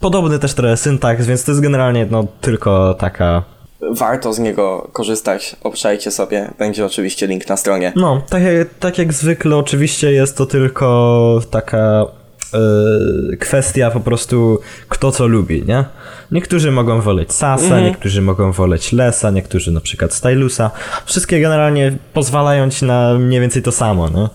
[0.00, 3.42] podobny też trochę syntaks, więc to jest generalnie no tylko taka
[3.90, 7.92] Warto z niego korzystać, obszajcie sobie, będzie oczywiście link na stronie.
[7.96, 12.06] No, tak jak, tak jak zwykle, oczywiście jest to tylko taka
[12.54, 15.84] e, kwestia po prostu kto co lubi, nie?
[16.32, 20.70] Niektórzy mogą woleć Sasa, niektórzy mogą woleć Lesa, niektórzy na przykład Stylusa.
[21.06, 24.30] Wszystkie generalnie pozwalają ci na mniej więcej to samo, no.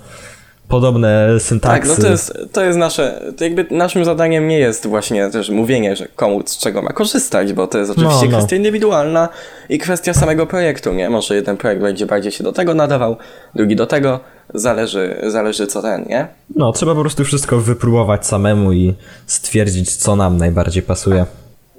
[0.67, 1.89] Podobne Tak, syntaksy.
[1.89, 5.95] no to jest, to jest nasze, to jakby naszym zadaniem nie jest właśnie też mówienie,
[5.95, 8.37] że komu z czego ma korzystać, bo to jest oczywiście No, no.
[8.37, 9.29] kwestia indywidualna
[9.69, 11.09] i kwestia samego projektu, nie?
[11.09, 13.17] Może jeden projekt będzie bardziej się do tego nadawał,
[13.55, 14.19] drugi do tego,
[14.53, 16.27] zależy, zależy co ten, nie?
[16.55, 18.93] No, trzeba po prostu wszystko wypróbować samemu i
[19.27, 21.25] stwierdzić, co nam najbardziej pasuje.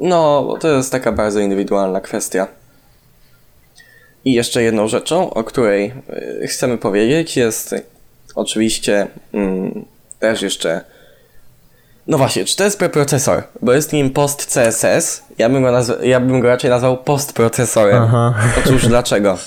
[0.01, 2.46] No, bo to jest taka bardzo indywidualna kwestia.
[4.24, 5.92] I jeszcze jedną rzeczą, o której
[6.42, 7.74] y, chcemy powiedzieć, jest
[8.38, 9.85] oczywiście mm,
[10.18, 10.85] też jeszcze.
[12.07, 13.42] No właśnie, czy to jest preprocesor?
[13.62, 15.22] Bo jest nim post CSS.
[15.38, 18.03] Ja bym go, nazw- ja bym go raczej nazwał postprocesorem.
[18.03, 18.35] Aha.
[18.59, 19.38] Otóż dlaczego?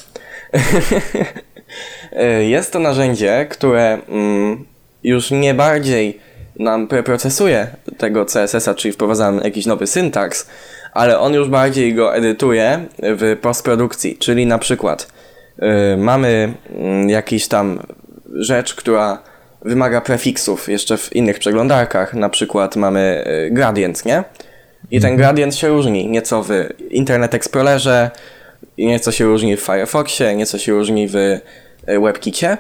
[2.49, 4.65] Jest to narzędzie, które mm,
[5.03, 6.19] już nie bardziej
[6.59, 10.49] nam preprocesuje tego CSS-a, czyli wprowadza nam jakiś nowy syntaks,
[10.93, 15.07] ale on już bardziej go edytuje w postprodukcji, czyli na przykład
[15.93, 17.79] y, mamy mm, jakiś tam
[18.33, 19.17] rzecz, która
[19.61, 24.23] wymaga prefiksów jeszcze w innych przeglądarkach, na przykład mamy y, gradient, nie?
[24.91, 26.49] I ten gradient się różni nieco w
[26.89, 28.11] Internet Explorerze,
[28.77, 31.41] nieco się różni w Firefoxie, nieco się różni w y,
[31.87, 32.57] WebKicie.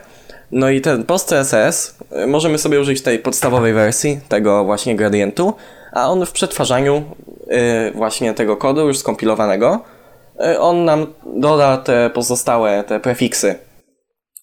[0.51, 5.53] No i ten post CSS y, możemy sobie użyć tej podstawowej wersji, tego właśnie gradientu,
[5.93, 7.03] a on w przetwarzaniu
[7.95, 9.83] właśnie tego kodu już skompilowanego,
[10.59, 13.55] on nam doda te pozostałe, te prefiksy.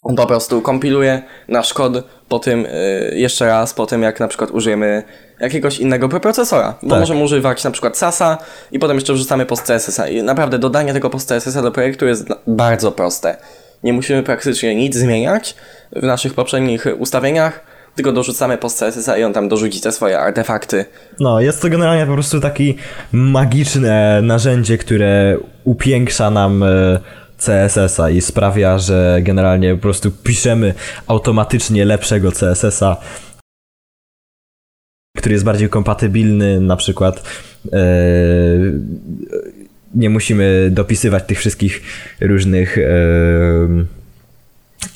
[0.02, 4.28] On po prostu kompiluje nasz kod po tym y, jeszcze raz, po tym jak na
[4.28, 5.02] przykład użyjemy
[5.40, 6.74] jakiegoś innego preprocesora.
[6.82, 7.00] Bo Tak.
[7.00, 8.38] możemy używać na przykład Sasa
[8.72, 10.08] i potem jeszcze wrzucamy post CSS-a.
[10.08, 13.36] I naprawdę dodanie tego post CSS-a do projektu jest bardzo proste.
[13.82, 15.54] Nie musimy praktycznie nic zmieniać
[15.92, 17.60] w naszych poprzednich ustawieniach,
[17.94, 20.84] tylko dorzucamy post CSS-a i on tam dorzuci te swoje artefakty.
[21.20, 22.76] No, jest to generalnie po prostu taki
[23.12, 26.98] magiczne narzędzie, które upiększa nam e,
[27.38, 30.74] CSS-a i sprawia, że generalnie po prostu piszemy
[31.06, 32.96] automatycznie lepszego CSS-a,
[35.16, 37.22] który jest bardziej kompatybilny, na przykład
[37.72, 37.78] e,
[39.94, 41.82] nie musimy dopisywać tych wszystkich
[42.20, 42.82] różnych e,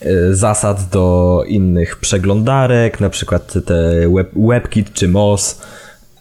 [0.07, 5.62] y, zasad do innych przeglądarek, na przykład te web, WebKit czy MOS,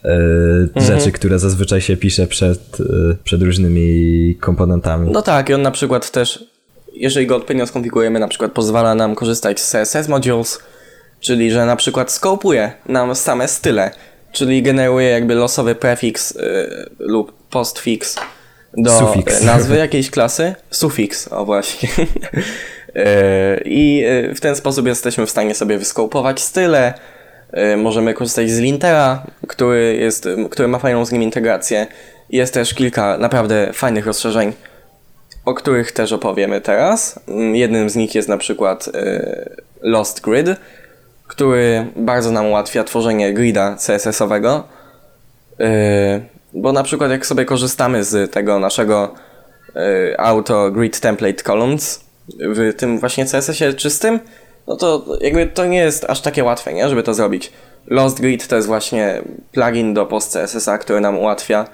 [0.04, 0.86] Mhm.
[0.86, 5.10] rzeczy, które zazwyczaj się pisze przed, y, przed różnymi komponentami.
[5.12, 6.44] No tak, i on na przykład też,
[6.92, 10.58] jeżeli go odpowiednio skonfigurujemy, na przykład pozwala nam korzystać z CSS modules,
[11.20, 13.90] czyli że na przykład skopuje nam same style,
[14.32, 18.16] czyli generuje jakby losowy prefiks y, lub postfix
[18.76, 19.42] do Sufiks.
[19.52, 20.54] nazwy jakiejś klasy.
[20.70, 21.88] Sufiks, o właśnie.
[23.64, 26.94] I w ten sposób jesteśmy w stanie sobie wyskopować style.
[27.58, 31.86] Y, Możemy korzystać z Lintera, który, jest, który ma fajną z nim integrację.
[32.30, 34.52] Jest też kilka naprawdę fajnych rozszerzeń,
[35.44, 37.20] o których też opowiemy teraz.
[37.28, 40.46] Mm, Jednym z nich jest na przykład y, Lost Grid,
[41.26, 44.62] który bardzo nam ułatwia tworzenie grida CSS-owego.
[45.60, 45.64] Y,
[46.54, 49.14] Bo na przykład jak sobie korzystamy z tego naszego
[50.18, 54.20] auto grid template columns w tym właśnie CSS-ie czystym,
[54.66, 57.52] no to jakby to nie jest aż takie łatwe, nie, żeby to zrobić.
[57.86, 59.22] Lost Grid to jest właśnie
[59.52, 61.64] plugin do post CSS-a, który nam ułatwia,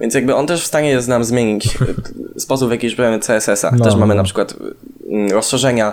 [0.00, 1.78] więc jakby on też w stanie jest nam zmienić
[2.36, 3.70] y, sposób, w jaki używamy CSS-a.
[3.70, 4.20] No, też mamy no.
[4.20, 5.92] na przykład y, rozszerzenia,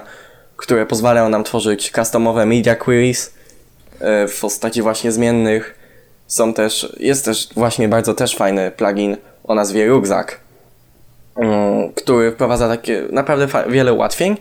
[0.58, 5.80] które pozwalają nam tworzyć customowe media queries y, w postaci właśnie zmiennych.
[6.28, 10.40] Są też, jest też właśnie bardzo też fajny plugin o nazwie Rucksack,
[11.36, 14.38] mm, który wprowadza takie naprawdę wiele ułatwień,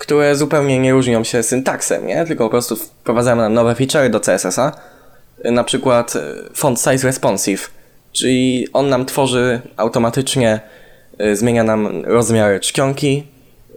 [0.00, 2.24] które zupełnie nie różnią się syntaksem, nie?
[2.26, 4.72] Tylko po prostu wprowadzają nam nowe featurey do CSS-a.
[5.44, 6.20] Na przykład y,
[6.54, 7.70] font size responsive,
[8.12, 10.60] czyli on nam tworzy automatycznie,
[11.20, 13.26] y, zmienia nam rozmiar czcionki,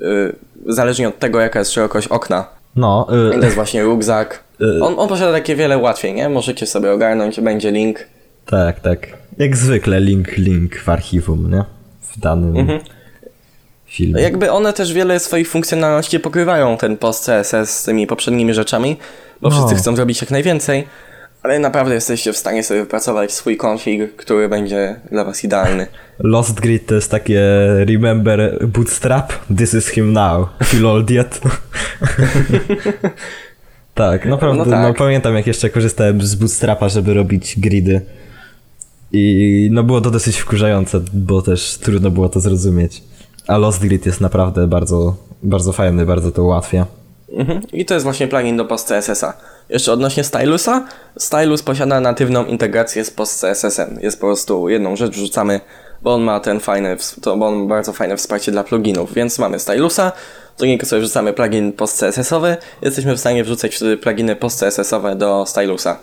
[0.02, 0.36] y,
[0.68, 2.46] zależnie od tego, jaka jest szerokość okna.
[2.76, 4.44] No, I y, to jest właśnie rucksack.
[4.82, 6.30] On, on posiada takie wiele ułatwień, nie?
[6.30, 8.00] Możecie sobie ogarnąć, będzie link.
[8.46, 9.08] tak, tak.
[9.38, 11.64] Jak zwykle link, link w archiwum, nie?
[12.02, 12.80] W danym Mhm.
[14.00, 18.98] Jakby one też wiele swoich funkcjonalności pokrywają ten post CSS z tymi poprzednimi rzeczami,
[19.42, 19.56] bo No.
[19.56, 20.88] wszyscy chcą zrobić jak najwięcej,
[21.44, 25.88] ale naprawdę jesteście w stanie sobie wypracować swój config, który będzie dla was idealny.
[26.20, 27.42] Lost Grid to jest takie
[27.88, 31.42] remember bootstrap, this is him now, feel old yet.
[33.94, 34.98] tak, naprawdę, No no, tak.
[34.98, 38.02] pamiętam jak jeszcze korzystałem z bootstrapa, żeby robić gridy.
[39.12, 43.04] I no było to dosyć wkurzające, bo też trudno było to zrozumieć.
[43.48, 46.86] A Lost Grid jest naprawdę bardzo, bardzo fajny, bardzo to ułatwia.
[47.32, 47.62] Mhm.
[47.74, 49.34] I to jest właśnie plugin do post CSS-a.
[49.70, 50.86] Jeszcze odnośnie Stylusa.
[51.18, 54.00] Stylus posiada natywną integrację z post CSS-em.
[54.02, 55.62] Jest po prostu jedną rzecz wrzucamy,
[56.02, 59.14] bo on ma ten fajny, to, bo on bardzo fajne wsparcie dla pluginów.
[59.14, 60.12] Więc mamy Stylusa,
[60.58, 62.58] do niego sobie wrzucamy plugin post CSS-owy.
[62.82, 65.98] Jesteśmy w stanie wrzucać pluginy post CSS-owe do Stylusa.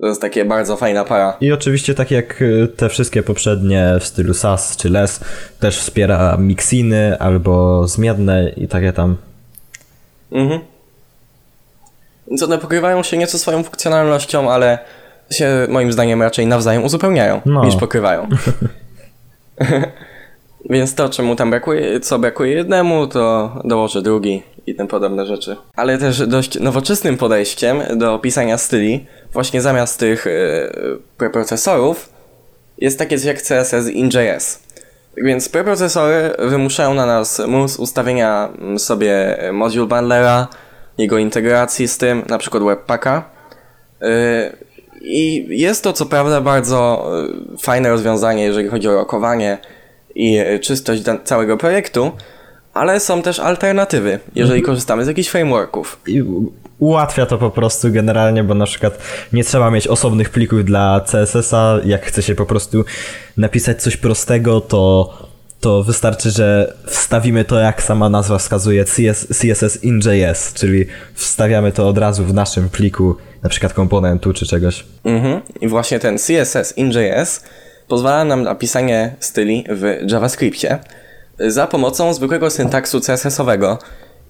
[0.00, 1.36] To jest takie bardzo fajna para.
[1.40, 5.20] I oczywiście tak jak y, te wszystkie poprzednie w stylu SAS czy LES,
[5.60, 9.16] też wspiera mixiny albo zmienne i takie tam.
[10.32, 10.60] Mhm.
[12.28, 14.78] Więc one pokrywają się nieco swoją funkcjonalnością, ale
[15.30, 17.64] się moim zdaniem raczej nawzajem uzupełniają No.
[17.64, 18.28] niż pokrywają.
[20.70, 25.56] Więc to, czemu tam brakuje, co brakuje jednemu, to dołoży drugi i tym podobne rzeczy.
[25.76, 32.08] Ale też dość nowoczesnym podejściem do pisania styli, właśnie zamiast tych yy, preprocesorów,
[32.78, 34.62] jest takie coś jak CSS in.js.
[35.16, 40.48] Więc preprocesory wymuszają na nas mus ustawienia mm, sobie module bundlera,
[40.98, 43.30] jego integracji z tym, na przykład webpacka.
[44.00, 44.08] Yy,
[45.00, 47.10] I jest to co prawda bardzo
[47.50, 49.58] yy, fajne rozwiązanie, jeżeli chodzi o rokowanie
[50.14, 52.12] i czystość całego projektu,
[52.74, 56.00] ale są też alternatywy, jeżeli korzystamy z jakichś frameworków.
[56.06, 56.22] I
[56.78, 58.98] ułatwia to po prostu generalnie, bo na przykład
[59.32, 61.78] nie trzeba mieć osobnych plików dla CSS-a.
[61.84, 62.84] Jak chce się po prostu
[63.36, 65.12] napisać coś prostego, to,
[65.60, 71.88] to wystarczy, że wstawimy to, jak sama nazwa wskazuje, CS, CSS in.js, czyli wstawiamy to
[71.88, 74.84] od razu w naszym pliku, na przykład komponentu czy czegoś.
[75.04, 75.40] Mhm.
[75.60, 77.44] I właśnie ten CSS in.js
[77.88, 80.78] pozwala nam na pisanie styli w JavaScriptie
[81.38, 83.78] za pomocą zwykłego syntaksu CSS-owego.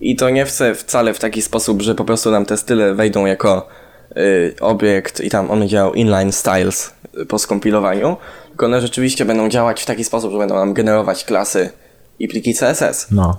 [0.00, 3.26] I to nie chce wcale w taki sposób, że po prostu nam te style wejdą
[3.26, 3.68] jako
[4.16, 8.16] y, obiekt i tam on będzie działał inline styles y, po skompilowaniu,
[8.48, 11.70] tylko one rzeczywiście będą działać w taki sposób, że będą nam generować klasy
[12.18, 13.06] i pliki CSS.
[13.10, 13.38] No.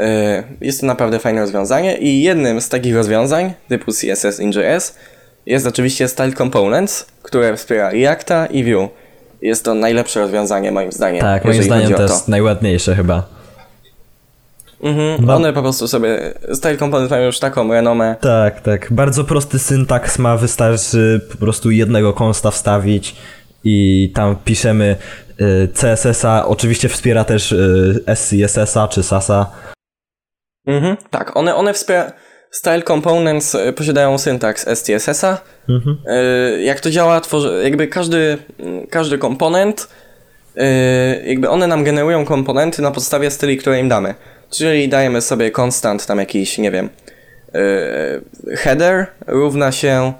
[0.00, 0.04] Y,
[0.60, 4.94] Jest to naprawdę fajne rozwiązanie i jednym z takich rozwiązań typu CSS in.js
[5.46, 8.88] jest oczywiście Style Components, które wspiera Reacta i Vue.
[9.46, 11.20] Jest to najlepsze rozwiązanie moim zdaniem.
[11.20, 13.22] Tak, moim zdaniem to jest najładniejsze chyba.
[14.82, 15.36] Mhm, No.
[15.36, 18.16] One po prostu sobie, Style Components mają już taką renomę.
[18.20, 18.92] Tak, tak.
[18.92, 23.16] Bardzo prosty syntaks ma, wystarczy po prostu jednego konsta wstawić
[23.64, 24.96] i tam piszemy
[25.40, 26.46] y, CSS-a.
[26.46, 29.46] Oczywiście wspiera też y, SCSS-a czy SASA.
[30.66, 32.10] Mhm, tak, one, one wspierają.
[32.56, 35.40] Style Components y, posiadają syntaks STSS-a.
[35.68, 35.98] Mhm.
[36.56, 38.38] Y, jak to działa, tworzy, jakby każdy,
[38.90, 39.88] każdy komponent,
[40.56, 40.62] y,
[41.26, 44.14] jakby one nam generują komponenty na podstawie styli, które im damy.
[44.50, 46.88] Czyli dajemy sobie konstant tam jakiś, nie wiem,
[48.56, 50.12] header równa się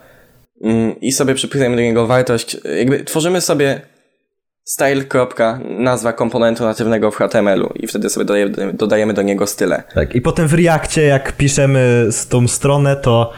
[0.63, 3.81] mm, i sobie przypisujemy do niego wartość, jakby tworzymy sobie
[4.67, 5.05] style.
[5.79, 9.83] nazwa komponentu natywnego w HTML-u i wtedy sobie dodajemy, dodajemy do niego style.
[9.95, 13.33] Tak, i potem w Reakcie jak piszemy z tą stronę, to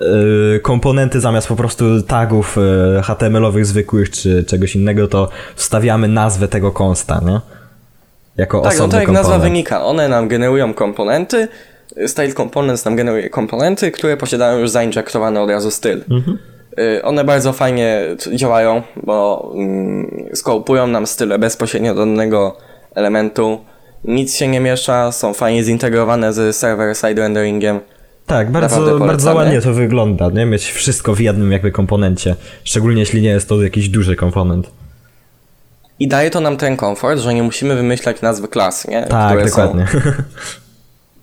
[0.00, 2.56] yy, komponenty zamiast po prostu tagów
[2.96, 7.40] yy, HTML-owych zwykłych czy czegoś innego, to wstawiamy nazwę tego konsta, nie?
[8.36, 9.28] Jako tak, no to jak komponent.
[9.28, 11.48] nazwa wynika, one nam generują komponenty,
[12.06, 16.04] style components nam generuje komponenty, które posiadają już zainjektowane od razu styl.
[16.10, 16.38] Mhm.
[16.78, 18.02] Y, one bardzo fajnie
[18.34, 22.56] działają, bo mm, skołpują nam style bezpośrednio do danego
[22.94, 23.60] elementu.
[24.04, 27.80] Nic się nie miesza, są fajnie zintegrowane z server-side renderingiem.
[28.26, 30.46] Tak, bardzo, bardzo ładnie to wygląda, nie?
[30.46, 32.36] Mieć wszystko w jednym jakby komponencie.
[32.64, 34.70] Szczególnie jeśli nie jest to jakiś duży komponent.
[35.98, 39.02] I daje to nam ten komfort, że nie musimy wymyślać nazwy klas, nie?
[39.02, 39.86] Tak, Które dokładnie.
[39.92, 39.98] Są...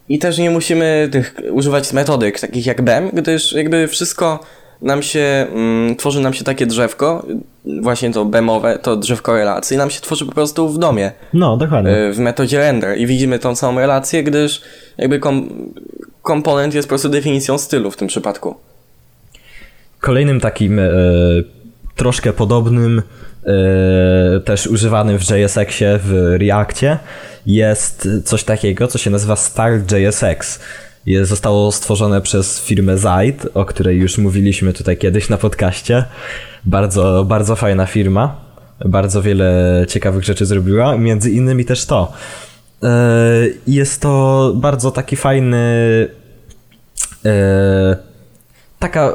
[0.10, 4.40] I też nie musimy tych używać metodyk takich jak BEM, gdyż jakby wszystko
[4.84, 7.26] nam się, mm, tworzy nam się takie drzewko,
[7.82, 11.12] właśnie to bemowe, to drzewko relacji, nam się tworzy po prostu w domie.
[11.34, 11.92] No, dokładnie.
[11.92, 14.62] E, w metodzie render i widzimy tą całą relację, gdyż
[14.98, 15.50] jakby kom
[16.22, 18.56] komponent jest po prostu definicją stylu w tym przypadku.
[20.00, 20.92] Kolejnym takim e,
[21.96, 23.02] troszkę podobnym,
[23.46, 26.98] e, też używanym w JSX-ie, w Reactie,
[27.46, 30.60] jest coś takiego, co się nazywa Start JSX
[31.24, 36.06] zostało stworzone przez firmę Zaid, o której już mówiliśmy tutaj kiedyś na podcaście.
[36.66, 38.36] Bardzo, bardzo fajna firma.
[38.86, 42.14] Bardzo wiele ciekawych rzeczy zrobiła, między innymi też to.
[42.84, 42.88] E,
[43.68, 45.58] jest to bardzo taki fajny
[47.26, 47.98] e,
[48.80, 49.14] taka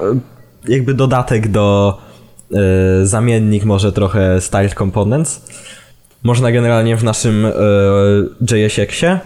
[0.68, 1.98] jakby dodatek do
[2.54, 5.46] e, zamiennik może trochę Style Components.
[6.22, 7.46] Można generalnie w naszym
[8.40, 9.20] JSX-ie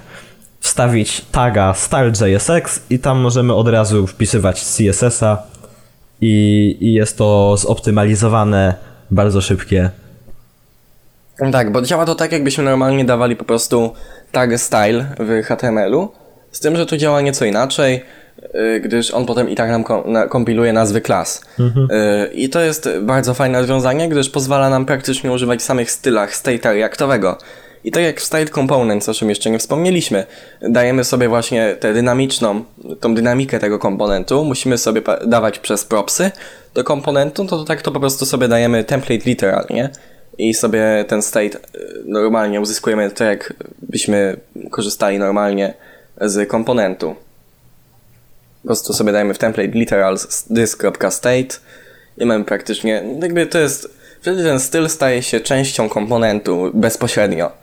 [0.73, 5.43] wstawić taga style.jsx i tam możemy od razu wpisywać CSS-a
[6.21, 8.75] i, i jest to zoptymalizowane,
[9.11, 9.91] bardzo szybkie.
[11.53, 13.93] Tak, bo działa to tak, jakbyśmy normalnie dawali po prostu
[14.33, 16.13] tag style w HTML-u,
[16.53, 18.05] z tym, że to działa nieco inaczej,
[18.55, 19.85] y, gdyż on potem i tak nam
[20.29, 21.41] kompiluje nazwy klas.
[21.59, 21.89] Mhm.
[21.91, 26.75] Y, I to jest bardzo fajne rozwiązanie, gdyż pozwala nam praktycznie używać samych stylach state'a
[26.75, 27.39] reaktowego.
[27.85, 30.27] I tak jak w Style Components, o czym jeszcze nie wspomnieliśmy,
[30.61, 32.65] dajemy sobie właśnie tę dynamiczną,
[33.01, 36.31] tą dynamikę tego komponentu, musimy sobie dawać przez propsy
[36.75, 39.91] do komponentu, to, to tak to po prostu sobie dajemy template literalnie
[40.39, 41.61] i sobie ten state y,
[42.05, 44.37] normalnie uzyskujemy tak, jak byśmy
[44.71, 45.75] korzystali normalnie
[46.21, 47.15] z komponentu.
[48.63, 50.19] Po prostu sobie dajemy w template literal
[50.55, 51.59] this.state
[52.19, 57.62] i mamy praktycznie, jakby to jest, wtedy ten styl staje się częścią komponentu bezpośrednio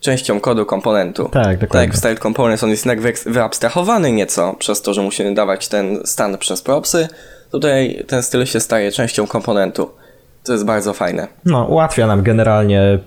[0.00, 1.24] częścią kodu komponentu.
[1.24, 1.68] Tak, dokładnie.
[1.68, 5.68] Tak jak w Style Components on jest jednak wyabstrahowany nieco przez to, że musimy dawać
[5.68, 7.08] ten stan przez propsy.
[7.50, 9.90] Tutaj ten styl się staje częścią komponentu.
[10.44, 11.28] To jest bardzo fajne.
[11.44, 12.98] No, ułatwia nam generalnie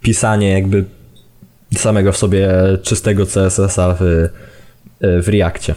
[0.00, 0.84] pisanie jakby
[1.76, 2.48] samego w sobie
[2.82, 4.28] czystego CSS-a w,
[5.00, 5.74] w Reakcie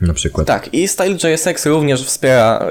[0.00, 0.46] na przykład.
[0.46, 2.66] Tak, i Style.jsx również wspiera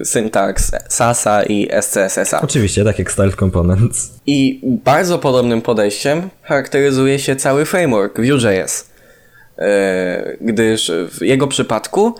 [0.00, 2.40] y, syntaks SASA i SCSS-a.
[2.40, 4.10] Oczywiście, tak jak Style Components.
[4.26, 8.90] I bardzo podobnym podejściem charakteryzuje się cały framework Vue.js,
[9.58, 9.62] y,
[10.40, 12.14] gdyż w jego przypadku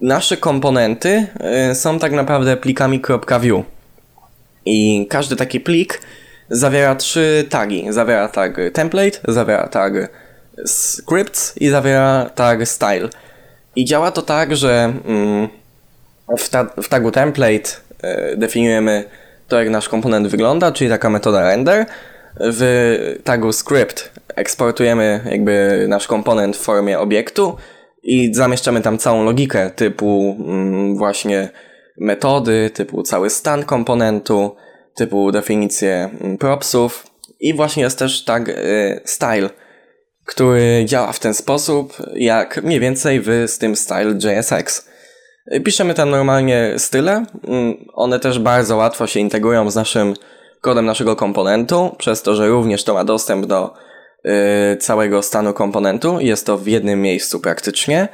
[0.00, 1.26] nasze komponenty
[1.70, 3.02] y, są tak naprawdę plikami
[3.40, 3.64] .vue.
[4.66, 6.00] I każdy taki plik
[6.50, 7.86] zawiera trzy tagi.
[7.90, 9.92] Zawiera tag template, zawiera tag
[10.66, 13.08] scripts i zawiera tag style.
[13.78, 15.48] I działa to tak, że mm,
[16.38, 17.70] w, ta, w tagu template
[18.02, 19.04] e, definiujemy
[19.48, 21.86] to, jak nasz komponent wygląda, czyli taka metoda render.
[22.40, 27.56] W tagu script eksportujemy jakby nasz komponent w formie obiektu
[28.02, 31.48] i zamieszczamy tam całą logikę typu mm, właśnie
[31.98, 34.56] metody, typu cały stan komponentu,
[34.94, 37.06] typu definicję mm, propsów
[37.40, 39.50] i właśnie jest też tag y, style,
[40.28, 44.88] który działa w ten sposób, jak mniej więcej w z tym style JSX.
[45.64, 50.14] Piszemy tam normalnie style, mm, one też bardzo łatwo się integrują z naszym
[50.60, 53.74] kodem naszego komponentu, przez to, że również to ma dostęp do
[54.72, 58.08] y, całego stanu komponentu, jest to w jednym miejscu praktycznie.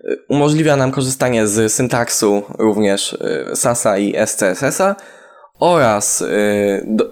[0.00, 4.96] Y, umożliwia nam korzystanie z syntaksu również y, SASA i SCSS-a
[5.60, 6.24] oraz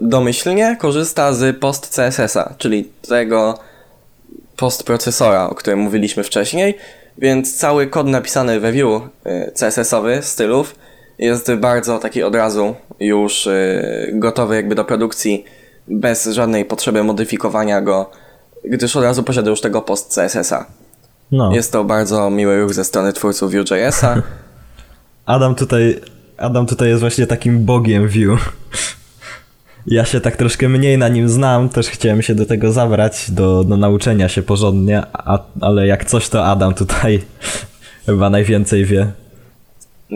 [0.01, 3.59] domyślnie korzysta z post CSS-a, czyli tego
[4.57, 6.79] postprocesora, o którym mówiliśmy wcześniej,
[7.19, 10.75] więc cały kod napisany we Vue y, CSS-owy stylów
[11.19, 15.45] jest bardzo taki od razu już y, gotowy jakby do produkcji
[15.89, 18.11] bez żadnej potrzeby modyfikowania go,
[18.65, 20.67] gdyż od razu posiada już tego post CSS-a.
[21.33, 21.55] No.
[21.55, 24.23] Jest to bardzo miły ruch ze strony twórców Vue.jsa.
[25.27, 26.01] Adam tutaj,
[26.37, 28.39] Adam tutaj jest właśnie takim bogiem Vue.
[29.87, 33.65] Ja się tak troszkę mniej na nim znam, też chciałem się do tego zabrać, do,
[33.65, 37.21] do nauczenia się porządnie, a, ale jak coś to Adam tutaj
[38.07, 39.07] chyba najwięcej wie.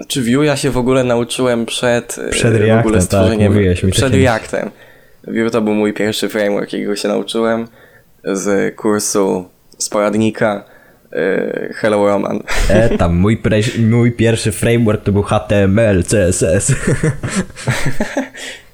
[0.09, 4.71] Czy Vue ja się w ogóle nauczyłem przed, przed Reactem, tak, tak, mi przed Reactem.
[5.25, 7.69] Vue to był mój pierwszy framework, jakiego się nauczyłem
[8.25, 9.49] z kursu
[9.79, 10.64] z poradnika
[11.12, 12.43] yy, Hello Roman.
[12.69, 13.43] E, tam mój,
[13.91, 16.73] mój pierwszy framework to był HTML, CSS.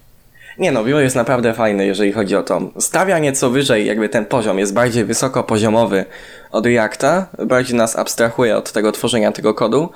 [0.59, 2.61] Nie no, Vue jest naprawdę fajny, jeżeli chodzi o to.
[2.79, 6.05] Stawia nieco wyżej, jakby ten poziom jest bardziej wysokopoziomowy
[6.51, 9.89] od Reacta, bardziej nas abstrahuje od tego tworzenia tego kodu,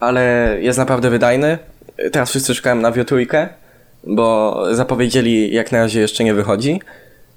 [0.00, 1.58] ale jest naprawdę wydajny.
[2.12, 3.48] Teraz wszyscy czekają na Vue trójkę,
[4.04, 6.80] bo zapowiedzieli jak na razie jeszcze nie wychodzi,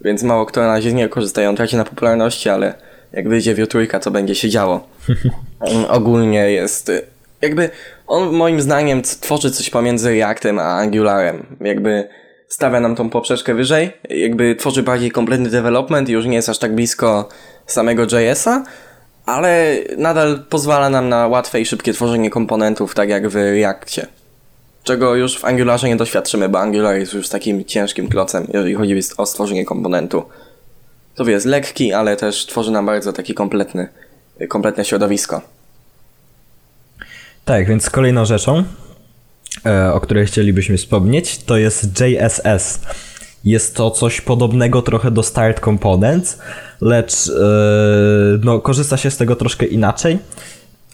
[0.01, 2.73] więc mało kto na razie z niego korzysta, on traci na popularności, ale
[3.13, 4.87] jak wyjdzie Vue trójka, to będzie się działo.
[5.89, 6.91] Ogólnie jest
[7.41, 7.69] jakby
[8.07, 11.45] on moim zdaniem tworzy coś pomiędzy Reactem a Angularem.
[11.61, 12.07] Jakby
[12.49, 16.59] stawia nam tą poprzeczkę wyżej, jakby tworzy bardziej kompletny development i już nie jest aż
[16.59, 17.29] tak blisko
[17.65, 18.63] samego JS-a,
[19.25, 24.07] ale nadal pozwala nam na łatwe i szybkie tworzenie komponentów, tak jak w Reactie.
[24.83, 28.99] Czego już w Angularze nie doświadczymy, bo Angular jest już takim ciężkim klocem, jeżeli chodzi
[29.17, 30.23] o stworzenie komponentu.
[31.15, 33.87] To jest lekki, ale też tworzy nam bardzo taki kompletny,
[34.47, 35.41] kompletne środowisko.
[37.45, 38.63] Tak, więc kolejną rzeczą,
[39.93, 42.79] o której chcielibyśmy wspomnieć, to jest JSS.
[43.45, 46.39] Jest to coś podobnego trochę do Start Components,
[46.81, 47.31] lecz e,
[48.43, 50.19] no, korzysta się z tego troszkę inaczej.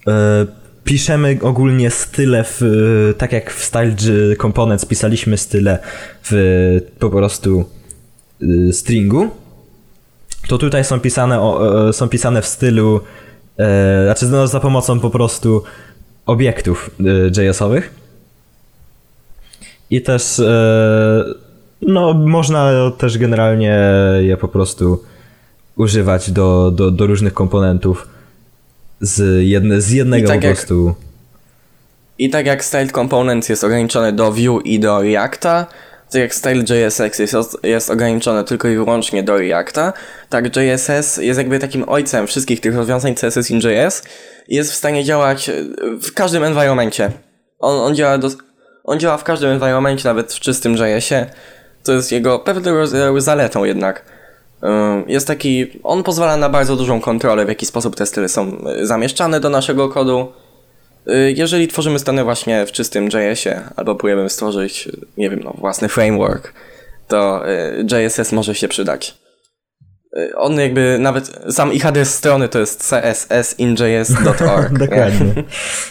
[0.07, 0.45] E,
[0.83, 2.61] piszemy ogólnie style w,
[3.17, 3.95] tak jak w Style
[4.41, 5.79] Components pisaliśmy style
[6.23, 7.65] w po prostu
[8.71, 9.29] stringu,
[10.47, 11.39] to tutaj są pisane,
[11.91, 13.01] są pisane w stylu,
[14.05, 15.63] znaczy no, za pomocą po prostu
[16.25, 16.89] obiektów
[17.37, 18.04] JS-owych.
[19.89, 21.23] I też e,
[21.81, 23.79] no, można też generalnie
[24.19, 25.03] je po prostu
[25.75, 28.07] używać do, do, do różnych komponentów
[29.01, 30.87] z, jedne, z jednego tak po prostu.
[30.87, 30.95] Jak,
[32.19, 35.67] I tak jak Style Components jest ograniczony do Vue i do Reacta,
[36.11, 39.93] tak jak Style JSX jest, jest ograniczony tylko i wyłącznie do Reacta,
[40.29, 44.03] tak JSS jest jakby takim ojcem wszystkich tych rozwiązań CSS in JS
[44.47, 45.51] i jest w stanie działać
[46.01, 47.11] w każdym environmencie.
[47.59, 48.29] On, on działa do,
[48.85, 51.25] on działa w każdym environmencie, nawet w czystym JS-ie.
[51.83, 52.71] To jest jego pewną
[53.17, 54.05] zaletą jednak.
[55.07, 58.87] Jest taki, on pozwala na bardzo dużą kontrolę, w jaki sposób te style są y,
[58.87, 60.31] zamieszczane do naszego kodu.
[61.07, 65.89] Y, jeżeli tworzymy strony właśnie w czystym JS-ie, albo próbujemy stworzyć, nie wiem, no, własny
[65.89, 66.53] framework,
[67.07, 69.17] to y, JSS może się przydać.
[70.35, 74.77] On jakby nawet sam ich adres strony to jest cssinjs.org.
[74.85, 75.43] Dokładnie.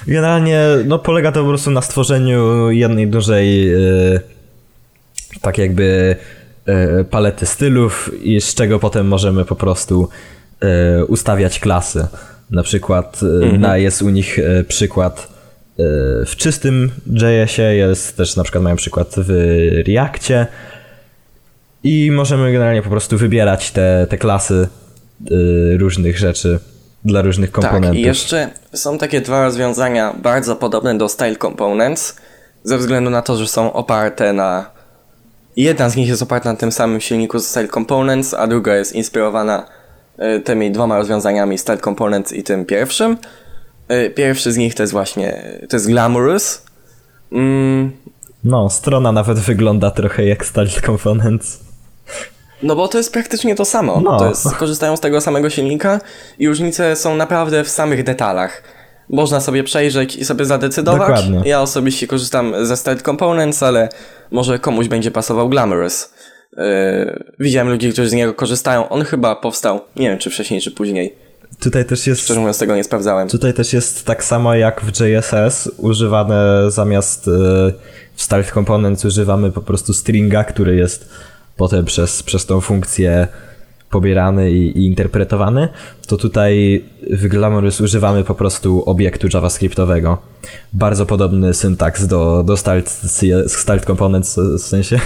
[0.07, 4.20] Generalnie no, polega to po prostu na stworzeniu jednej dużej yy,
[5.41, 6.16] tak jakby
[6.66, 10.09] yy, palety stylów i z czego potem możemy po prostu
[10.62, 12.07] yy, ustawiać klasy.
[12.51, 13.61] Na przykład mhm.
[13.61, 15.35] na, jest u nich przykład
[16.27, 19.31] w czystym JS-ie, jest też na przykład mają przykład w
[19.87, 20.47] Reactie,
[21.85, 24.68] i możemy generalnie po prostu wybierać te, te klasy
[25.30, 26.59] y, różnych rzeczy
[27.05, 27.91] dla różnych komponentów.
[27.91, 32.16] Tak, i jeszcze są takie dwa rozwiązania bardzo podobne do Style Components,
[32.64, 34.70] ze względu na to, że są oparte na.
[35.57, 38.93] Jedna z nich jest oparta na tym samym silniku z Style Components, a druga jest
[38.93, 39.66] inspirowana
[40.37, 43.16] y, tymi dwoma rozwiązaniami Style Components i tym pierwszym.
[43.93, 46.62] Y, pierwszy z nich to jest właśnie to jest Glamorous.
[47.32, 47.93] Mm.
[48.45, 51.64] No, strona nawet wygląda trochę jak Style Components.
[52.64, 54.00] No bo to jest praktycznie to samo.
[54.04, 54.18] No.
[54.18, 56.00] To jest, korzystają z tego samego silnika
[56.38, 58.62] i różnice są naprawdę w samych detalach.
[59.08, 61.00] Można sobie przejrzeć i sobie zadecydować.
[61.00, 61.42] Dokładnie.
[61.50, 63.88] Ja osobiście korzystam ze Style Components, ale
[64.30, 66.14] może komuś będzie pasował Glamorous.
[66.56, 66.62] Yy,
[67.40, 68.88] widziałem ludzi, którzy z niego korzystają.
[68.88, 71.14] On chyba powstał, nie wiem czy wcześniej, czy później.
[71.60, 72.20] Tutaj też jest.
[72.20, 73.28] Szczerze mówiąc, tego nie sprawdzałem.
[73.28, 77.72] Tutaj też jest tak samo jak w JSS, używane zamiast yy,
[78.14, 81.08] w Style Components używamy po prostu stringa, który jest
[81.57, 83.28] potem przez, przez tą funkcję
[83.90, 85.68] pobierany i, i interpretowany,
[86.07, 90.18] to tutaj w Glamorous używamy po prostu obiektu javascriptowego.
[90.72, 92.90] Bardzo podobny syntaks do, do start,
[93.46, 95.00] start components w sensie.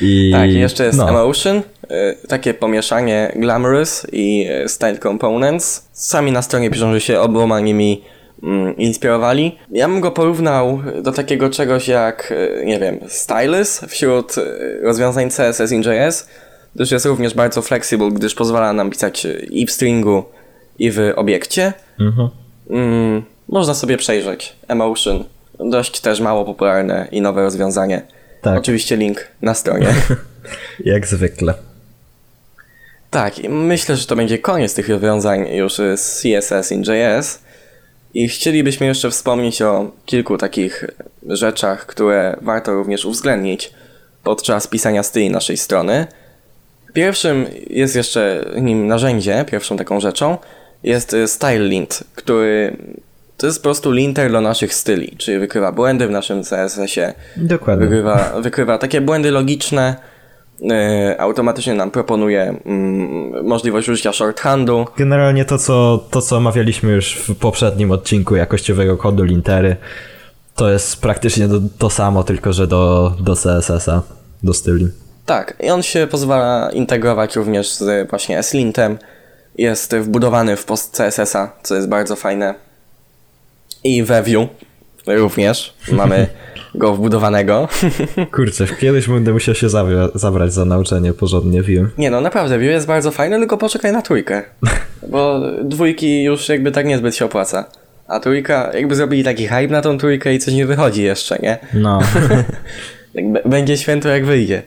[0.00, 1.62] I, Tak, i jeszcze jest no, Emotion, y,
[2.28, 5.88] takie pomieszanie Glamorous i y, Style Components.
[5.92, 8.02] Sami na stronie piszą, że się oboma nimi
[8.76, 9.58] inspirowali.
[9.70, 15.30] Ja bym go porównał do takiego czegoś jak, y, nie wiem, Stylus wśród y, rozwiązań
[15.30, 16.28] CSS in JS,
[16.74, 20.24] gdyż jest również bardzo flexible, gdyż pozwala nam pisać i w stringu,
[20.78, 21.72] i w obiekcie.
[22.00, 22.28] Mhm.
[22.70, 24.56] Mm, można sobie przejrzeć.
[24.68, 25.24] Emotion.
[25.70, 28.02] Dość też mało popularne i nowe rozwiązanie.
[28.42, 28.58] Tak.
[28.58, 29.86] Oczywiście link na stronie.
[30.84, 31.54] Jak zwykle.
[33.10, 37.42] tak, myślę, że to będzie koniec tych rozwiązań już z CSS in JS.
[38.14, 40.84] I chcielibyśmy jeszcze wspomnieć o kilku takich
[41.28, 43.72] rzeczach, które warto również uwzględnić
[44.24, 46.06] podczas pisania styli naszej strony.
[46.92, 50.38] Pierwszym jest jeszcze nim narzędzie, pierwszą taką rzeczą
[50.82, 52.76] jest Style Lint, który
[53.36, 57.86] to jest po prostu linter do naszych styli, czyli wykrywa błędy w naszym CSS-ie, Dokładnie.
[57.86, 59.96] wykrywa, wykrywa takie błędy logiczne,
[61.18, 64.86] automatycznie nam proponuje mm, możliwość użycia shorthandu.
[64.96, 69.76] Generalnie to co, to, co omawialiśmy już w poprzednim odcinku jakościowego kodu lintery,
[70.56, 74.02] to jest praktycznie to, to samo, tylko że do, do CSS-a,
[74.42, 74.88] do styli.
[75.26, 78.98] Tak, i on się pozwala integrować również z właśnie S-Lintem.
[79.58, 82.54] Jest wbudowany w post CSS-a, co jest bardzo fajne.
[83.84, 84.48] I we Vue
[85.06, 86.26] również mamy
[86.74, 87.68] go wbudowanego.
[88.32, 91.88] Kurczę, kiedyś będę musiał się zabra- zabrać za nauczenie porządnie Vue.
[91.98, 94.42] Nie no, naprawdę, Vue jest bardzo fajny, tylko poczekaj na trójkę.
[95.08, 97.64] Bo dwójki już jakby tak niezbyt się opłaca.
[98.08, 101.58] A trójka, jakby zrobili taki hype na tą trójkę i coś nie wychodzi jeszcze, nie?
[101.74, 102.00] No,
[103.44, 104.62] będzie święto jak wyjdzie.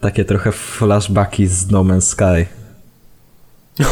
[0.00, 2.46] takie trochę flashbacki z No Man's Sky.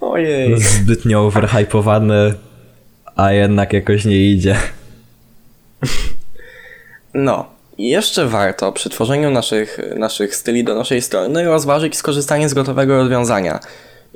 [0.00, 0.60] Ojej.
[0.60, 2.34] Zbytnio overhypowane,
[3.16, 4.56] a jednak jakoś nie idzie.
[7.14, 7.46] No,
[7.78, 13.60] jeszcze warto przy tworzeniu naszych, naszych styli do naszej strony rozważyć skorzystanie z gotowego rozwiązania,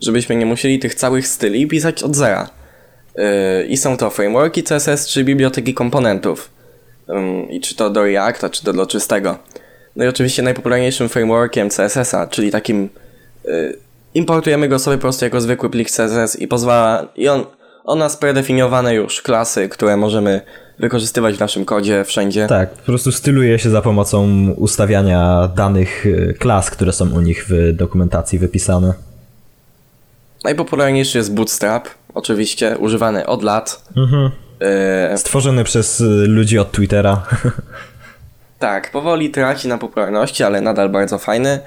[0.03, 2.51] żebyśmy nie musieli tych całych styli pisać od zera.
[3.17, 3.25] Yy,
[3.69, 6.51] I są to frameworki CSS czy biblioteki komponentów.
[7.11, 9.39] Ym, I czy to do Reacta, czy to do czystego.
[9.97, 12.89] No i oczywiście najpopularniejszym frameworkiem CSS-a, czyli takim
[13.45, 13.79] yy,
[14.15, 17.45] importujemy go sobie po prostu jako zwykły plik CSS i pozwala, i on,
[17.89, 20.41] on ma predefiniowane już klasy, które możemy
[20.79, 22.47] wykorzystywać w naszym kodzie wszędzie.
[22.47, 27.47] Tak, po prostu styluje się za pomocą ustawiania danych y, klas, które są u nich
[27.49, 28.95] w dokumentacji wypisane.
[30.45, 33.83] Najpopularniejszy jest Bootstrap, oczywiście, używany od lat.
[33.97, 34.31] Mhm.
[35.11, 37.23] Yy, Stworzony przez y, ludzi od Twittera.
[38.59, 41.61] tak, powoli traci na popularności, ale nadal bardzo fajny.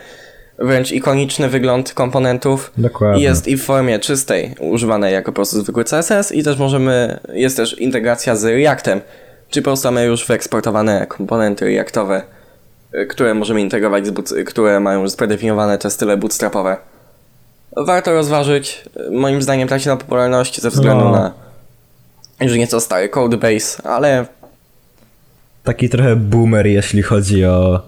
[0.61, 2.71] Wręcz ikoniczny wygląd komponentów.
[2.77, 3.23] Dokładnie.
[3.23, 7.57] Jest i w formie czystej, używane jako po prostu zwykły CSS i też możemy, jest
[7.57, 9.01] też integracja z Reactem,
[9.49, 12.21] czyli po prostu mamy już wyeksportowane komponenty Reactowe,
[12.95, 16.77] y, które możemy integrować, z boot, które mają już predefiniowane te style bootstrapowe.
[17.77, 21.11] Warto rozważyć, y, moim zdaniem traci na popularności ze względu No.
[21.11, 21.33] na
[22.41, 24.25] już nieco stary codebase, ale
[25.63, 27.81] Taki trochę boomer, jeśli chodzi o,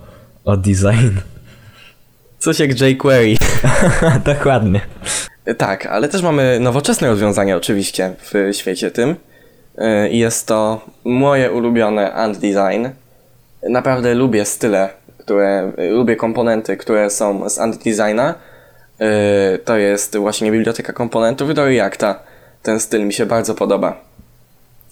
[0.46, 1.10] o design.
[2.44, 3.36] Coś jak jQuery.
[4.36, 4.82] Dokładnie.
[5.58, 9.16] Tak, ale też mamy nowoczesne rozwiązania oczywiście w świecie tym.
[10.12, 12.88] I jest to moje ulubione Ant Design.
[13.70, 18.36] Naprawdę lubię style, które, y, lubię komponenty, które są z Ant Designa.
[19.00, 19.08] Yy,
[19.66, 22.20] To jest właśnie biblioteka komponentów do Reacta.
[22.64, 24.02] Ten styl mi się bardzo podoba.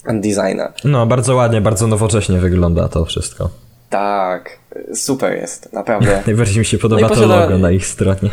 [0.06, 0.74] Ant Designa.
[0.84, 3.50] No, bardzo ładnie, bardzo nowocześnie wygląda to wszystko.
[3.92, 4.60] Tak,
[4.92, 6.22] y, super jest, naprawdę.
[6.28, 8.30] Najbardziej mi się podoba No i to posiada- logo na ich stronie.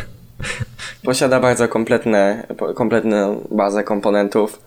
[1.03, 4.59] Posiada bardzo kompletne, kompletną bazę komponentów.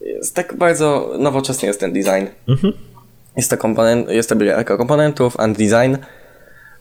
[0.00, 2.26] Jest tak bardzo nowoczesny jest ten design.
[2.48, 2.72] Mhm.
[3.36, 5.96] Jest to, komponent, jest to biblioteka komponentów and design.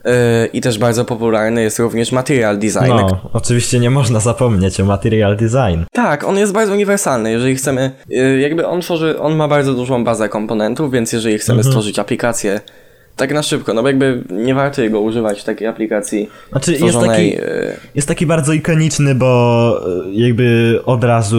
[0.05, 0.11] Yy,
[0.53, 2.87] I też bardzo popularny jest również material design.
[2.89, 5.83] No, oczywiście nie można zapomnieć o material design.
[5.93, 7.31] Tak, on jest bardzo uniwersalny.
[7.31, 11.57] Jeżeli chcemy, yy, jakby on tworzy, on ma bardzo dużą bazę komponentów, więc jeżeli chcemy
[11.59, 11.71] Mhm.
[11.71, 12.59] stworzyć aplikację
[13.21, 16.99] tak na szybko, no bo jakby nie warto jego używać w takiej aplikacji Znaczy, jest
[16.99, 21.37] taki, yy, jest taki bardzo ikoniczny, bo y, jakby od razu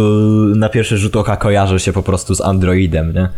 [0.57, 3.28] na pierwszy rzut oka kojarzy się po prostu z Androidem, nie?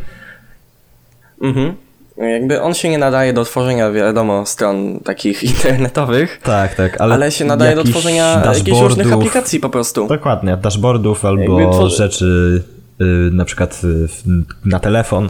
[1.43, 1.75] Mhm.
[2.17, 7.31] Jakby on się nie nadaje do tworzenia, wiadomo, stron takich internetowych, Tak, tak, ale, ale,
[7.31, 10.07] się nadaje do tworzenia jakichś różnych aplikacji po prostu.
[10.07, 12.63] Dokładnie, dashboardów albo tworzy- rzeczy
[13.01, 14.23] y, na przykład y, w-
[14.65, 15.29] na telefon.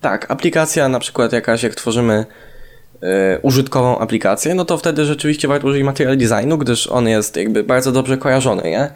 [0.00, 2.26] Tak, aplikacja na przykład jakaś, jak tworzymy
[3.02, 7.64] e, użytkową aplikację, no to wtedy rzeczywiście warto użyć material designu, gdyż on jest jakby
[7.64, 8.90] bardzo dobrze kojarzony, nie?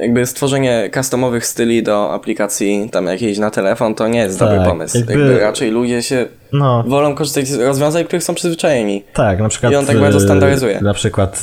[0.00, 4.64] jakby stworzenie customowych styli do aplikacji tam jakiejś na telefon to nie jest Tak, dobry
[4.64, 4.98] pomysł.
[4.98, 5.38] jakby- Jakby...
[5.40, 9.04] raczej ludzie się No, wolą korzystać z rozwiązań, których są przyzwyczajeni.
[9.14, 9.72] tak, na przykład.
[9.72, 10.80] I on tak bardzo e, standaryzuje.
[10.80, 11.42] Na przykład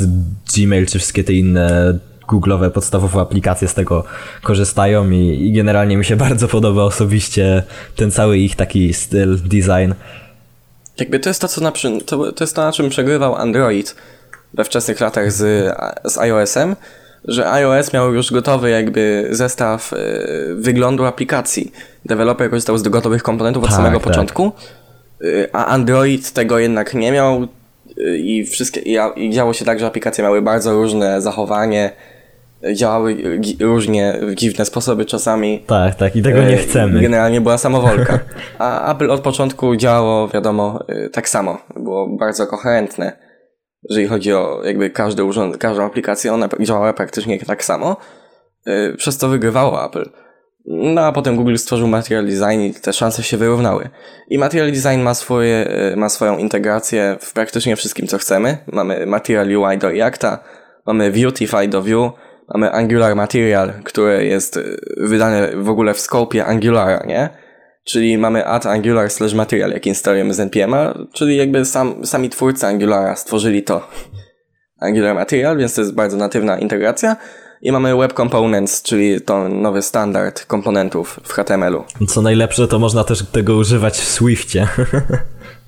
[0.57, 4.03] Gmail czy wszystkie te inne Google'owe podstawowe aplikacje z tego
[4.43, 7.63] korzystają i, i generalnie mi się bardzo podoba osobiście
[7.95, 9.93] ten cały ich taki styl, design.
[10.99, 11.71] Jakby to jest to, co na,
[12.05, 13.95] to, to jest to, na czym przegrywał Android
[14.53, 15.73] we wczesnych latach z,
[16.05, 16.75] z iOS-em,
[17.27, 19.97] że iOS miał już gotowy jakby zestaw e,
[20.55, 21.71] wyglądu aplikacji.
[22.05, 24.07] Deweloper korzystał z gotowych komponentów od Tak, samego tak.
[24.07, 24.51] początku,
[25.21, 27.47] e, a Android tego jednak nie miał
[27.97, 31.91] e, i wszystkie i, i działo się tak, że aplikacje miały bardzo różne zachowanie,
[32.73, 33.17] działały
[33.61, 35.63] e, różnie w dziwne sposoby czasami.
[35.67, 37.01] Tak, tak, i tego nie E, chcemy.
[37.01, 38.19] Generalnie była samowolka.
[38.59, 41.57] A Apple od początku działało, wiadomo, y, tak samo.
[41.75, 43.17] Było bardzo koherentne.
[43.89, 47.97] Jeżeli chodzi o jakby każdy urząd, każdą aplikację, ona działała praktycznie tak samo.
[48.67, 50.09] Y, Przez to wygrywało Apple.
[50.65, 53.89] No a potem Google stworzył Material Design i te szanse się wyrównały.
[54.29, 58.57] I Material Design ma, swoje, ma swoją integrację w praktycznie wszystkim, co chcemy.
[58.71, 60.43] Mamy Material UI do Reacta,
[60.85, 62.11] mamy Vuetify do Vue,
[62.53, 67.29] mamy Angular Material, które jest y, wydane w ogóle w skopie Angulara, nie?
[67.83, 72.67] Czyli mamy add Angular slash Material, jak instalujemy z NPM-a, czyli jakby sam, sami twórcy
[72.67, 73.87] Angulara stworzyli to
[74.79, 77.15] Angular Material, więc to jest bardzo natywna integracja.
[77.61, 81.83] I mamy Web Components, czyli to nowy standard komponentów w HTML-u.
[82.07, 84.67] Co najlepsze, to można też tego używać w Swiftie.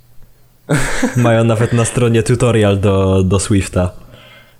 [1.17, 3.91] Mają nawet na stronie tutorial do, do Swifta.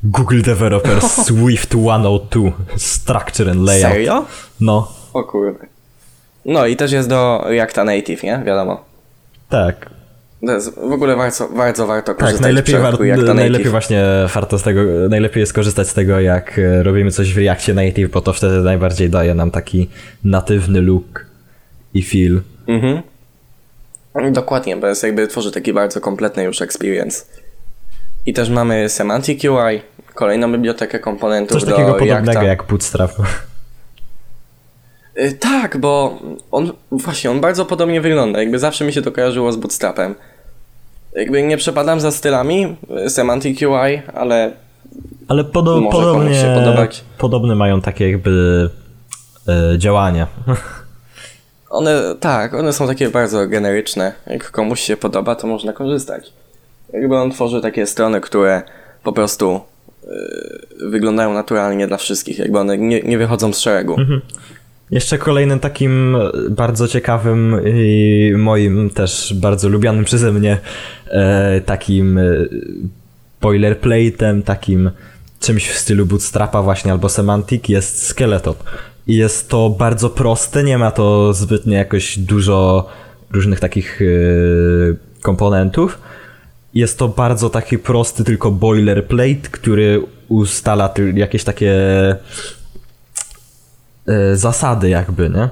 [0.06, 3.92] Google Developer Swift 102 Structure and Layout.
[3.94, 4.26] Serio?
[4.62, 5.66] No, O kurde.
[6.46, 8.42] No i też jest do Reacta Native, nie?
[8.46, 8.86] Wiadomo.
[9.50, 9.90] tak.
[10.48, 13.72] To jest w ogóle bardzo, bardzo warto Tak, korzystać najlepiej, war- najlepiej Native.
[13.72, 14.04] właśnie
[14.34, 18.10] warto z tego, najlepiej jest korzystać z tego, jak e, robimy coś w Reactie Native,
[18.12, 19.90] bo to wtedy najbardziej daje nam taki
[20.24, 21.26] natywny look
[21.94, 22.42] i feel.
[22.68, 23.02] Mhm.
[24.34, 27.26] Dokładnie, bo jest jakby tworzy taki bardzo kompletny już experience.
[28.26, 29.82] I też mamy Semantic UI,
[30.14, 32.16] kolejną bibliotekę komponentów Coś do takiego Reacta.
[32.16, 33.12] podobnego jak Bootstrap.
[35.18, 36.20] Y, Tak, bo
[36.52, 38.40] on właśnie on bardzo podobnie wygląda.
[38.40, 40.16] Jakby zawsze mi się to kojarzyło z Bootstrapem.
[41.16, 44.52] Jakby nie przepadam za stylami y, Semantic UI, ale
[45.28, 47.04] Ale podo- Może podobnie, się podobać.
[47.18, 48.70] podobne mają takie jakby
[49.48, 50.28] e, działania.
[51.70, 54.14] one tak, one są takie bardzo generyczne.
[54.28, 56.34] Jak komuś się podoba, to można korzystać.
[57.02, 58.62] Jakby on tworzy takie strony, które
[59.04, 59.62] po prostu
[60.04, 62.40] y, wyglądają naturalnie dla wszystkich.
[62.40, 63.96] Jakby one nie, nie wychodzą z szeregu.
[64.92, 66.18] Jeszcze kolejnym takim
[66.50, 70.58] bardzo ciekawym i moim też bardzo lubianym przeze mnie
[71.08, 72.24] e, takim e,
[73.42, 74.92] boilerplate'em, takim
[75.40, 78.56] czymś w stylu Bootstrapa właśnie albo Semantic jest Skeleton.
[79.08, 82.88] I jest to bardzo proste, nie ma to zbytnio jakoś dużo
[83.32, 84.06] różnych takich e,
[85.22, 86.00] komponentów.
[86.76, 91.72] Jest to bardzo taki prosty tylko boilerplate, który ustala jakieś takie
[94.08, 95.50] e, zasady jakby, nie?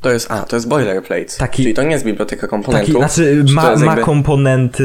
[0.00, 1.24] To jest, a, to jest boilerplate.
[1.38, 2.94] Taki- Czyli to nie jest biblioteka komponentów.
[2.94, 4.84] Taki, znaczy ma, jest ma jakby- komponenty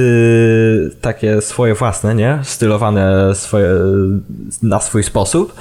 [1.02, 2.40] takie swoje własne, nie?
[2.44, 3.70] Stylowane swoje,
[4.64, 5.54] na swój sposób,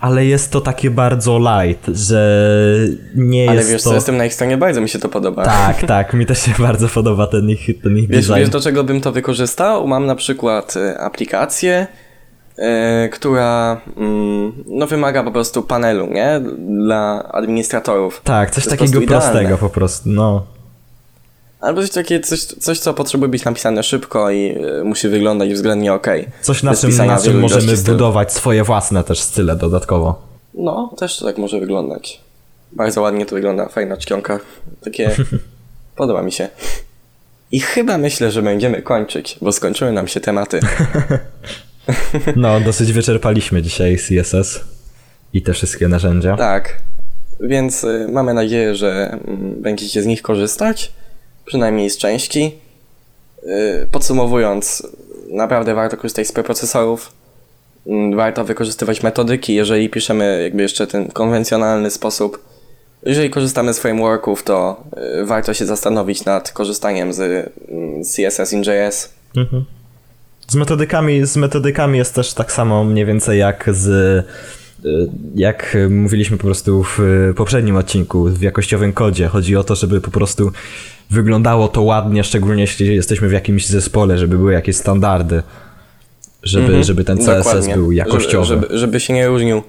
[0.00, 2.48] ale jest to takie bardzo light, że
[3.14, 3.88] nie Ale jest wiesz to...
[3.88, 5.44] co, jestem na ich stronie, bardzo mi się to podoba.
[5.44, 8.40] Tak, tak, mi też się bardzo podoba ten ich, ten ich Wiesz, design.
[8.40, 9.86] wiesz, do czego bym to wykorzystał?
[9.86, 11.86] Mam na przykład y, aplikację,
[12.58, 16.40] y, która mm, no, wymaga po prostu panelu, nie?
[16.84, 18.20] Dla administratorów.
[18.24, 20.46] tak, coś takiego po prostego po prostu, no.
[21.60, 25.92] Albo coś takie, coś, coś, co potrzebuje być napisane szybko i y, musi wyglądać względnie
[25.92, 26.06] ok.
[26.42, 30.22] Coś na Bez czym, na czym możemy budować swoje własne też style dodatkowo.
[30.54, 32.20] No, też to tak może wyglądać.
[32.72, 34.40] Bardzo ładnie to wygląda, fajna czcionka.
[34.80, 35.10] Takie,
[35.96, 36.48] podoba mi się.
[37.52, 40.60] I chyba myślę, że będziemy kończyć, bo skończyły nam się tematy.
[42.36, 44.60] No, dosyć wyczerpaliśmy dzisiaj CSS
[45.32, 46.36] i te wszystkie narzędzia.
[46.36, 46.82] Tak,
[47.40, 50.92] więc y, mamy nadzieję, że mm, będziecie z nich korzystać,
[51.48, 52.58] przynajmniej z części.
[53.42, 54.86] Y, Podsumowując,
[55.30, 57.12] naprawdę warto korzystać z preprocesorów,
[57.88, 62.44] Mm, warto wykorzystywać metodyki, jeżeli piszemy jakby jeszcze ten konwencjonalny sposób.
[63.02, 64.84] Jeżeli korzystamy z frameworków, to
[65.22, 69.12] y, warto się zastanowić nad korzystaniem z mm, CSS in JS.
[69.36, 69.64] Mhm.
[70.48, 73.86] Z metodykami, z metodykami jest też tak samo mniej więcej jak z
[74.84, 76.98] y, jak mówiliśmy po prostu w
[77.36, 79.28] poprzednim odcinku, w jakościowym kodzie.
[79.28, 80.52] Chodzi o to, żeby po prostu
[81.10, 85.42] wyglądało to ładnie, szczególnie jeśli jesteśmy w jakimś zespole, żeby były jakieś standardy,
[86.42, 87.74] żeby, Mhm, żeby ten CSS dokładnie.
[87.74, 88.46] był jakościowy.
[88.46, 89.62] Żeby, żeby, żeby się nie różnił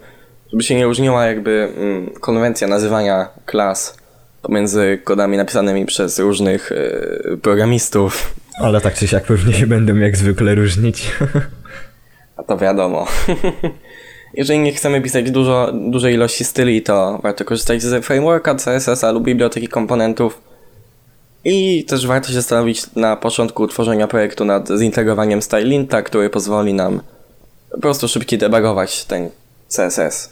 [0.52, 3.98] żeby się nie różniła jakby mm, konwencja nazywania klas
[4.42, 8.34] pomiędzy kodami napisanymi przez różnych y, programistów.
[8.60, 11.12] Ale tak czy siak pewnie się będą jak zwykle różnić.
[12.38, 13.08] A to wiadomo.
[14.34, 19.24] Jeżeli nie chcemy pisać dużo, dużej ilości styli, to warto korzystać z frameworka CSS-a lub
[19.24, 20.42] biblioteki komponentów.
[21.46, 27.02] I też warto się zastanowić na początku tworzenia projektu nad zintegrowaniem stylinta, który pozwoli nam
[27.72, 29.30] po prostu szybciej debugować ten
[29.68, 30.30] CSS.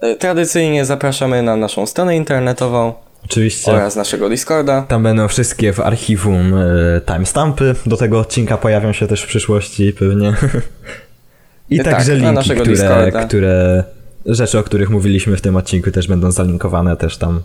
[0.00, 2.92] E, Tradycyjnie zapraszamy na naszą stronę internetową
[3.24, 3.72] Oczywiście.
[3.72, 4.82] oraz naszego Discorda.
[4.82, 7.74] Tam będą wszystkie w archiwum e, timestampy.
[7.86, 10.34] Do tego odcinka pojawią się też w przyszłości pewnie.
[11.70, 13.24] I Tak, także linki, które, Discorda.
[13.26, 13.84] które
[14.26, 17.42] rzeczy, o których mówiliśmy w tym odcinku też będą zalinkowane też tam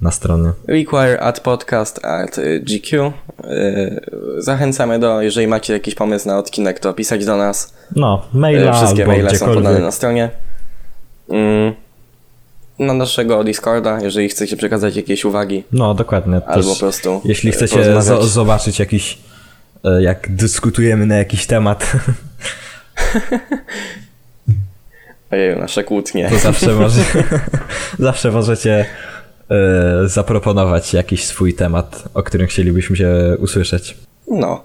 [0.00, 0.50] na stronie.
[0.68, 3.12] Require at podcast at y, GQ.
[3.44, 4.00] Y,
[4.38, 7.74] Zachęcamy do, jeżeli macie jakiś pomysł na odcinek, to pisać do nas.
[7.96, 10.30] No, Y, maila Wszystkie albo maile są podane na stronie.
[11.30, 11.74] Mm.
[12.78, 16.40] Na naszego Discorda, jeżeli chcecie przekazać jakieś uwagi, No, dokładnie.
[16.46, 17.20] albo po prostu.
[17.24, 19.18] jeśli y, chcecie zobaczyć jakiś,
[20.00, 21.92] jak dyskutujemy na jakiś temat,
[25.30, 26.28] Ojej, nasze kłótnie.
[26.30, 27.00] to zawsze, może,
[27.98, 28.86] zawsze możecie
[30.04, 33.96] zaproponować jakiś swój temat, o którym chcielibyśmy się usłyszeć.
[34.28, 34.62] No.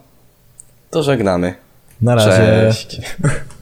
[0.90, 1.56] To żegnamy.
[2.02, 2.68] Na razie.
[2.68, 3.02] Cześć.